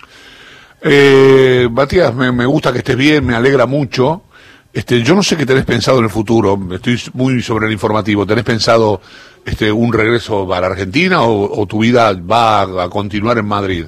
Eh, 0.84 1.68
Matías, 1.72 2.14
me, 2.16 2.32
me 2.32 2.46
gusta 2.46 2.72
que 2.72 2.80
estés 2.80 2.98
bien, 2.98 3.24
me 3.26 3.36
alegra 3.36 3.66
mucho. 3.68 4.24
Este, 4.74 5.04
yo 5.04 5.14
no 5.14 5.22
sé 5.22 5.38
qué 5.38 5.46
tenés 5.46 5.66
pensado 5.66 6.00
en 6.00 6.06
el 6.06 6.10
futuro, 6.10 6.58
estoy 6.72 6.98
muy 7.14 7.42
sobre 7.44 7.68
el 7.68 7.74
informativo. 7.74 8.26
¿Tenés 8.26 8.44
pensado 8.46 9.00
este, 9.46 9.72
un 9.72 9.92
regreso 9.94 10.52
a 10.54 10.60
la 10.62 10.68
Argentina 10.68 11.22
o, 11.24 11.60
o 11.62 11.66
tu 11.68 11.80
vida 11.80 12.14
va 12.14 12.62
a, 12.62 12.84
a 12.86 12.90
continuar 12.90 13.38
en 13.38 13.46
Madrid? 13.48 13.86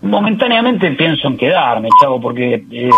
Momentáneamente 0.00 0.92
pienso 0.92 1.26
en 1.26 1.36
quedarme, 1.36 1.88
chavo, 2.00 2.20
porque 2.20 2.54
eh, 2.70 2.90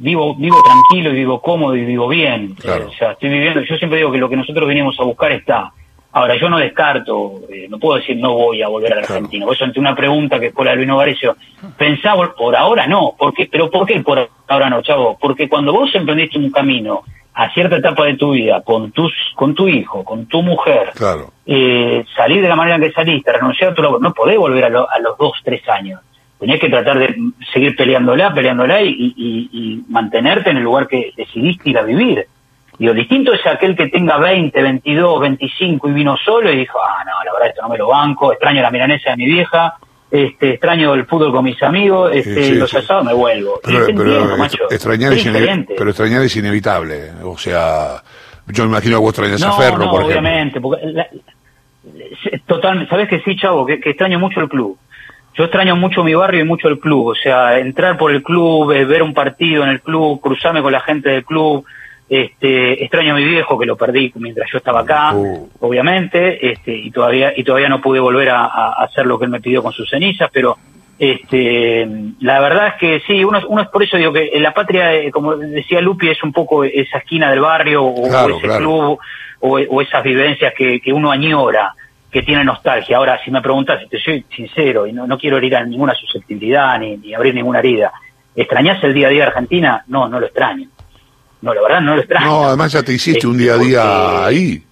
vivo 0.00 0.34
vivo 0.34 0.56
tranquilo 0.64 1.10
y 1.10 1.14
vivo 1.14 1.40
cómodo 1.40 1.76
y 1.76 1.84
vivo 1.84 2.08
bien. 2.08 2.54
Claro. 2.54 2.88
O 2.88 2.92
sea, 2.92 3.12
estoy 3.12 3.28
viviendo. 3.30 3.60
Yo 3.62 3.76
siempre 3.76 3.98
digo 3.98 4.10
que 4.10 4.18
lo 4.18 4.28
que 4.28 4.36
nosotros 4.36 4.66
venimos 4.66 4.98
a 4.98 5.04
buscar 5.04 5.30
está. 5.32 5.70
Ahora, 6.10 6.34
yo 6.36 6.48
no 6.48 6.58
descarto, 6.58 7.42
eh, 7.48 7.66
no 7.68 7.78
puedo 7.78 7.98
decir 7.98 8.16
no 8.16 8.32
voy 8.34 8.60
a 8.62 8.68
volver 8.68 8.92
a 8.92 8.96
la 8.96 9.02
Claro. 9.02 9.14
Argentina. 9.16 9.44
Por 9.46 9.54
eso 9.54 9.64
ante 9.66 9.78
una 9.78 9.94
pregunta 9.94 10.40
que 10.40 10.50
fue 10.50 10.64
la 10.64 10.72
de 10.72 10.78
Luis 10.78 10.88
Novarecio, 10.88 11.36
pensaba, 11.76 12.34
por 12.34 12.56
ahora 12.56 12.86
no. 12.88 13.14
¿Por 13.16 13.32
qué? 13.34 13.46
¿Pero 13.46 13.70
por 13.70 13.86
qué 13.86 14.00
por 14.00 14.28
ahora 14.48 14.68
no, 14.68 14.82
chavo? 14.82 15.16
Porque 15.20 15.48
cuando 15.48 15.72
vos 15.72 15.94
emprendiste 15.94 16.38
un 16.38 16.50
camino 16.50 17.02
a 17.34 17.50
cierta 17.54 17.76
etapa 17.76 18.04
de 18.06 18.16
tu 18.16 18.32
vida, 18.32 18.62
con 18.62 18.90
tus, 18.90 19.12
con 19.36 19.54
tu 19.54 19.68
hijo, 19.68 20.02
con 20.02 20.26
tu 20.26 20.42
mujer, 20.42 20.90
Claro. 20.96 21.30
eh, 21.46 22.04
salir 22.16 22.42
de 22.42 22.48
la 22.48 22.56
manera 22.56 22.76
en 22.76 22.82
que 22.82 22.90
saliste, 22.90 23.32
renunciar 23.32 23.70
a 23.70 23.74
tu 23.74 23.82
labor, 23.82 24.00
no 24.00 24.12
podés 24.12 24.38
volver 24.38 24.64
a, 24.64 24.68
lo- 24.70 24.90
a 24.90 24.98
los 24.98 25.16
dos, 25.18 25.32
tres 25.44 25.62
años. 25.68 26.00
Tenés 26.38 26.60
que 26.60 26.68
tratar 26.68 26.98
de 26.98 27.16
seguir 27.52 27.74
peleándola, 27.74 28.32
peleándola 28.32 28.80
y, 28.82 28.88
y- 28.90 29.14
y- 29.16 29.48
y 29.52 29.84
mantenerte 29.88 30.50
en 30.50 30.58
el 30.58 30.62
lugar 30.62 30.86
que 30.86 31.12
decidiste 31.16 31.70
ir 31.70 31.78
a 31.78 31.82
vivir. 31.82 32.26
Digo, 32.78 32.94
distinto 32.94 33.32
es 33.32 33.44
aquel 33.44 33.74
que 33.76 33.88
tenga 33.88 34.18
20, 34.18 34.62
22, 34.62 35.20
25 35.20 35.88
y 35.88 35.92
vino 35.92 36.16
solo 36.16 36.52
y 36.52 36.58
dijo, 36.58 36.78
ah, 36.80 37.02
no, 37.04 37.24
la 37.24 37.32
verdad 37.32 37.48
esto 37.48 37.62
no 37.62 37.68
me 37.70 37.76
lo 37.78 37.88
banco, 37.88 38.30
extraño 38.32 38.62
la 38.62 38.70
milanesa 38.70 39.10
de 39.10 39.16
mi 39.16 39.26
vieja, 39.26 39.74
este, 40.12 40.50
extraño 40.50 40.94
el 40.94 41.04
fútbol 41.06 41.32
con 41.32 41.44
mis 41.44 41.60
amigos, 41.60 42.12
este, 42.14 42.44
sí, 42.44 42.54
los 42.54 42.70
sí. 42.70 42.76
asados 42.76 43.04
me 43.04 43.14
vuelvo. 43.14 43.58
Pero, 43.64 43.78
pero 43.86 44.02
entiendo, 44.04 44.36
macho. 44.36 44.70
extrañar 44.70 45.12
Es 45.12 45.24
pero 45.76 45.90
extrañar 45.90 46.22
inevitable. 46.36 47.10
O 47.24 47.36
sea, 47.36 48.00
yo 48.46 48.62
me 48.62 48.70
imagino 48.70 48.96
que 48.98 49.00
vos 49.00 49.10
extrañas 49.10 49.42
a 49.42 49.46
No, 49.48 49.52
Ferro, 49.58 49.78
no, 49.78 49.90
por 49.90 50.02
ejemplo. 50.02 50.20
obviamente. 50.20 50.60
Porque 50.60 50.86
la- 50.86 51.08
total, 52.46 52.88
sabes 52.88 53.08
que 53.08 53.20
sí, 53.20 53.36
chavo, 53.36 53.66
que, 53.66 53.80
que 53.80 53.90
extraño 53.90 54.18
mucho 54.18 54.40
el 54.40 54.48
club. 54.48 54.78
Yo 55.38 55.44
extraño 55.44 55.76
mucho 55.76 56.02
mi 56.02 56.14
barrio 56.14 56.40
y 56.40 56.44
mucho 56.44 56.66
el 56.68 56.80
club. 56.80 57.06
O 57.06 57.14
sea, 57.14 57.58
entrar 57.58 57.96
por 57.96 58.10
el 58.10 58.22
club, 58.24 58.72
eh, 58.72 58.84
ver 58.84 59.02
un 59.04 59.14
partido 59.14 59.62
en 59.62 59.70
el 59.70 59.80
club, 59.80 60.20
cruzarme 60.20 60.60
con 60.62 60.72
la 60.72 60.80
gente 60.80 61.08
del 61.10 61.24
club. 61.24 61.64
Este, 62.10 62.82
extraño 62.82 63.12
a 63.14 63.16
mi 63.18 63.24
viejo 63.24 63.58
que 63.58 63.66
lo 63.66 63.76
perdí 63.76 64.10
mientras 64.16 64.50
yo 64.50 64.56
estaba 64.58 64.80
acá, 64.80 65.12
Uh. 65.14 65.48
obviamente, 65.60 66.50
este, 66.52 66.74
y 66.74 66.90
todavía 66.90 67.34
y 67.36 67.44
todavía 67.44 67.68
no 67.68 67.82
pude 67.82 68.00
volver 68.00 68.30
a, 68.30 68.46
a 68.46 68.72
hacer 68.84 69.04
lo 69.06 69.18
que 69.18 69.26
él 69.26 69.30
me 69.30 69.40
pidió 69.42 69.62
con 69.62 69.72
sus 69.72 69.90
cenizas, 69.90 70.30
pero 70.32 70.56
este, 70.98 71.86
la 72.20 72.40
verdad 72.40 72.68
es 72.68 72.74
que 72.80 73.00
sí, 73.06 73.22
uno, 73.24 73.40
uno 73.48 73.62
es 73.62 73.68
por 73.68 73.82
eso 73.82 73.96
digo 73.96 74.12
que 74.12 74.30
en 74.32 74.42
la 74.42 74.54
patria, 74.54 74.94
eh, 74.94 75.10
como 75.10 75.36
decía 75.36 75.80
Lupi, 75.80 76.08
es 76.08 76.22
un 76.22 76.32
poco 76.32 76.64
esa 76.64 76.98
esquina 76.98 77.30
del 77.30 77.40
barrio 77.40 77.84
o, 77.84 78.08
Claro, 78.08 78.34
o 78.34 78.38
ese 78.38 78.46
claro. 78.46 78.60
club 78.64 78.98
o, 79.40 79.58
o 79.68 79.82
esas 79.82 80.02
vivencias 80.02 80.52
que, 80.56 80.80
que 80.80 80.92
uno 80.92 81.10
añora, 81.10 81.72
que 82.10 82.22
tiene 82.22 82.44
nostalgia. 82.44 82.96
Ahora, 82.96 83.20
si 83.24 83.30
me 83.30 83.42
preguntas, 83.42 83.80
si 83.82 83.88
te 83.88 83.98
soy 83.98 84.24
sincero 84.34 84.86
y 84.86 84.92
no, 84.92 85.06
no 85.06 85.18
quiero 85.18 85.36
herir 85.36 85.56
a 85.56 85.64
ninguna 85.64 85.94
susceptibilidad 85.94 86.78
ni, 86.78 86.96
ni 86.96 87.14
abrir 87.14 87.34
ninguna 87.34 87.58
herida, 87.58 87.92
¿extrañás 88.34 88.82
el 88.84 88.94
día 88.94 89.08
a 89.08 89.10
día 89.10 89.20
de 89.22 89.26
Argentina? 89.28 89.84
No, 89.88 90.08
no 90.08 90.18
lo 90.20 90.26
extraño. 90.26 90.68
No, 91.42 91.54
la 91.54 91.60
verdad 91.62 91.80
no 91.82 91.94
lo 91.94 92.00
extraño. 92.00 92.26
No, 92.26 92.44
además 92.48 92.72
ya 92.72 92.82
te 92.82 92.92
hiciste 92.92 93.18
Este, 93.18 93.26
un 93.28 93.38
día 93.38 93.54
a 93.54 93.58
día 93.58 93.82
porque- 93.82 94.24
ahí. 94.26 94.62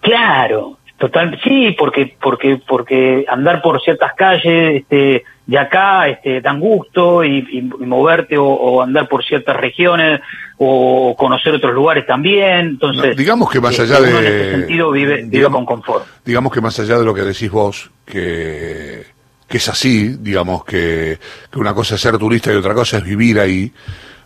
Claro, 0.00 0.78
total, 0.98 1.38
sí, 1.42 1.74
porque 1.78 2.14
porque 2.20 2.60
porque 2.66 3.24
andar 3.28 3.62
por 3.62 3.80
ciertas 3.82 4.12
calles 4.14 4.82
este, 4.82 5.24
de 5.46 5.58
acá 5.58 6.08
este, 6.08 6.40
dan 6.40 6.58
gusto 6.58 7.22
y, 7.24 7.38
y- 7.38 7.58
y 7.58 7.86
moverte 7.86 8.38
o, 8.38 8.46
o 8.46 8.82
andar 8.82 9.08
por 9.08 9.22
ciertas 9.24 9.54
regiones 9.56 10.20
o 10.56 11.14
conocer 11.18 11.54
otros 11.54 11.74
lugares 11.74 12.06
también. 12.06 12.66
Entonces, 12.66 13.10
No, 13.10 13.14
digamos 13.14 13.50
que 13.50 13.60
más 13.60 13.78
este, 13.78 13.82
allá 13.94 14.00
de- 14.00 14.10
en 14.10 14.24
ese 14.24 14.50
sentido 14.60 14.90
vive, 14.90 15.16
vive 15.16 15.28
digamos- 15.28 15.56
con 15.58 15.66
confort. 15.66 16.06
digamos 16.24 16.52
que 16.52 16.60
más 16.62 16.78
allá 16.80 16.98
de 16.98 17.04
lo 17.04 17.12
que 17.14 17.22
decís 17.22 17.50
vos, 17.50 17.90
que, 18.06 19.04
que 19.46 19.56
es 19.58 19.68
así, 19.68 20.16
digamos 20.18 20.64
que, 20.64 21.18
que 21.50 21.58
una 21.58 21.74
cosa 21.74 21.96
es 21.96 22.00
ser 22.00 22.16
turista 22.16 22.50
y 22.52 22.56
otra 22.56 22.72
cosa 22.72 22.98
es 22.98 23.04
vivir 23.04 23.38
ahí, 23.38 23.70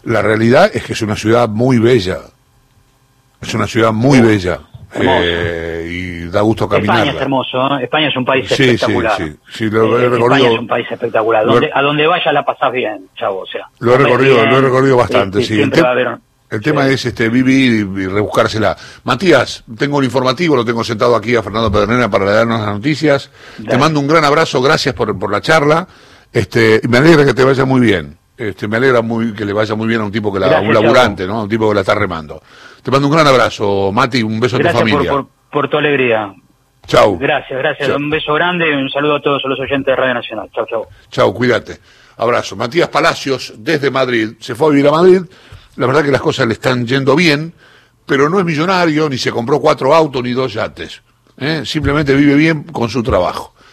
la 0.05 0.23
realidad 0.23 0.71
es 0.73 0.85
que 0.85 0.93
es 0.93 1.03
una 1.03 1.17
ciudad 1.17 1.49
muy 1.49 1.79
bella. 1.79 2.19
Es 3.41 3.55
una 3.55 3.67
ciudad 3.67 3.93
muy 3.93 4.21
bella. 4.21 4.61
Eh, 4.94 5.88
y 5.90 6.29
da 6.31 6.40
gusto 6.42 6.64
España 6.64 7.11
es 7.11 7.20
hermoso, 7.20 7.79
¿eh? 7.79 7.85
España 7.85 8.09
es 8.09 8.16
un 8.16 8.24
país 8.24 8.46
Sí, 8.48 8.55
sí, 8.57 8.62
espectacular. 8.70 9.16
sí, 9.16 9.37
sí, 9.51 9.70
lo 9.70 9.98
he 9.98 10.05
Eh, 10.05 10.09
recorrido. 10.09 10.35
España 10.37 10.53
es 10.55 10.59
un 10.61 10.66
país 10.66 10.87
espectacular. 10.90 11.46
Donde, 11.46 11.70
a 11.72 11.83
donde 11.83 12.07
vayas 12.07 12.33
la 12.35 12.44
pasás 12.44 12.72
bien, 12.72 13.09
chavo. 13.16 13.40
O 13.40 13.46
sea, 13.46 13.66
Lo 13.81 13.94
he 13.94 13.98
recorrido, 13.98 14.37
bien, 14.37 14.51
lo 14.51 14.59
he 14.59 14.61
recorrido 14.62 14.96
bastante, 14.96 15.42
sí. 15.42 15.61
El, 15.61 15.70
te- 15.70 15.81
haber... 15.87 16.18
tema 16.62 16.87
sí. 16.87 16.94
es 16.94 17.05
este 17.07 17.29
vivir 17.29 17.72
y, 17.96 18.03
y 18.03 18.07
rebuscársela. 18.07 18.77
Matías, 19.05 19.64
tengo 19.77 19.98
el 20.01 20.07
informativo, 20.07 20.57
lo 20.57 20.64
tengo 20.64 20.83
sentado 20.85 21.14
aquí 21.16 21.37
a 21.37 21.42
Fernando 21.42 21.70
Pedernera 21.70 22.09
para 22.11 22.24
darnos 22.31 22.61
las 22.61 22.68
noticias. 22.74 23.31
Te 23.68 23.77
mando 23.79 24.01
un 24.01 24.09
gran 24.09 24.24
abrazo, 24.24 24.61
gracias 24.62 24.94
por, 24.94 25.18
por 25.18 25.31
la 25.31 25.40
charla. 25.40 25.87
Este, 26.33 26.81
y 26.83 26.88
me 26.88 26.98
alegra 26.98 27.24
que 27.24 27.35
te 27.35 27.44
vaya 27.44 27.64
muy 27.64 27.81
bien. 27.81 28.16
Este, 28.38 28.68
me 28.68 28.77
alegra 28.77 29.03
muy 29.03 29.35
que 29.35 29.44
le 29.44 29.53
vaya 29.53 29.74
muy 29.74 29.88
bien 29.88 30.01
a 30.01 30.05
un 30.05 30.12
tipo 30.12 30.33
que 30.33 30.38
la, 30.38 30.46
Gracias, 30.46 30.68
un 30.68 30.74
laburante, 30.74 31.27
¿no? 31.27 31.42
Un 31.42 31.48
tipo 31.48 31.68
que 31.68 31.74
la 31.74 31.81
está 31.81 31.96
remando. 31.96 32.40
Te 32.83 32.90
mando 32.90 33.09
un 33.09 33.12
gran 33.12 33.27
abrazo, 33.27 33.90
Mati, 33.92 34.22
un 34.22 34.38
beso 34.38 34.57
a 34.57 34.59
tu 34.61 34.62
Gracias 34.62 34.83
por, 34.83 34.90
familia. 34.90 35.11
por, 35.11 35.27
por 35.51 35.68
tu 35.68 35.77
alegría. 35.77 36.33
Chau. 36.87 37.18
Gracias, 37.18 37.59
gracias. 37.59 37.88
Chau. 37.88 37.96
Un 37.98 38.09
beso 38.09 38.33
grande 38.35 38.70
y 38.70 38.74
un 38.74 38.88
saludo 38.88 39.16
a 39.16 39.20
todos 39.20 39.42
los 39.44 39.59
oyentes 39.59 39.87
de 39.87 39.96
Radio 39.96 40.14
Nacional. 40.14 40.48
Chau, 40.55 40.66
chau. 40.70 40.87
Chau, 41.11 41.35
cuídate. 41.35 41.79
Abrazo. 42.16 42.55
Matías 42.55 42.88
Palacios, 42.88 43.55
desde 43.59 43.90
Madrid, 43.90 44.35
se 44.38 44.55
fue 44.55 44.68
a 44.68 44.70
vivir 44.70 44.87
a 44.87 44.92
Madrid. 44.92 45.22
La 45.77 45.87
verdad 45.87 46.05
que 46.05 46.12
las 46.12 46.20
cosas 46.20 46.46
le 46.46 46.55
están 46.55 46.87
yendo 46.87 47.16
bien, 47.16 47.53
pero 48.07 48.29
no 48.29 48.38
es 48.38 48.44
millonario, 48.44 49.09
ni 49.09 49.18
se 49.18 49.31
compró 49.33 49.61
cuatro 49.61 49.94
autos 49.94 50.22
ni 50.22 50.33
dos 50.33 50.53
yates. 50.53 51.03
¿eh? 51.38 51.62
Simplemente 51.64 52.14
vive 52.14 52.35
bien 52.35 52.62
con 52.64 52.88
su 52.88 53.03
trabajo. 53.03 53.55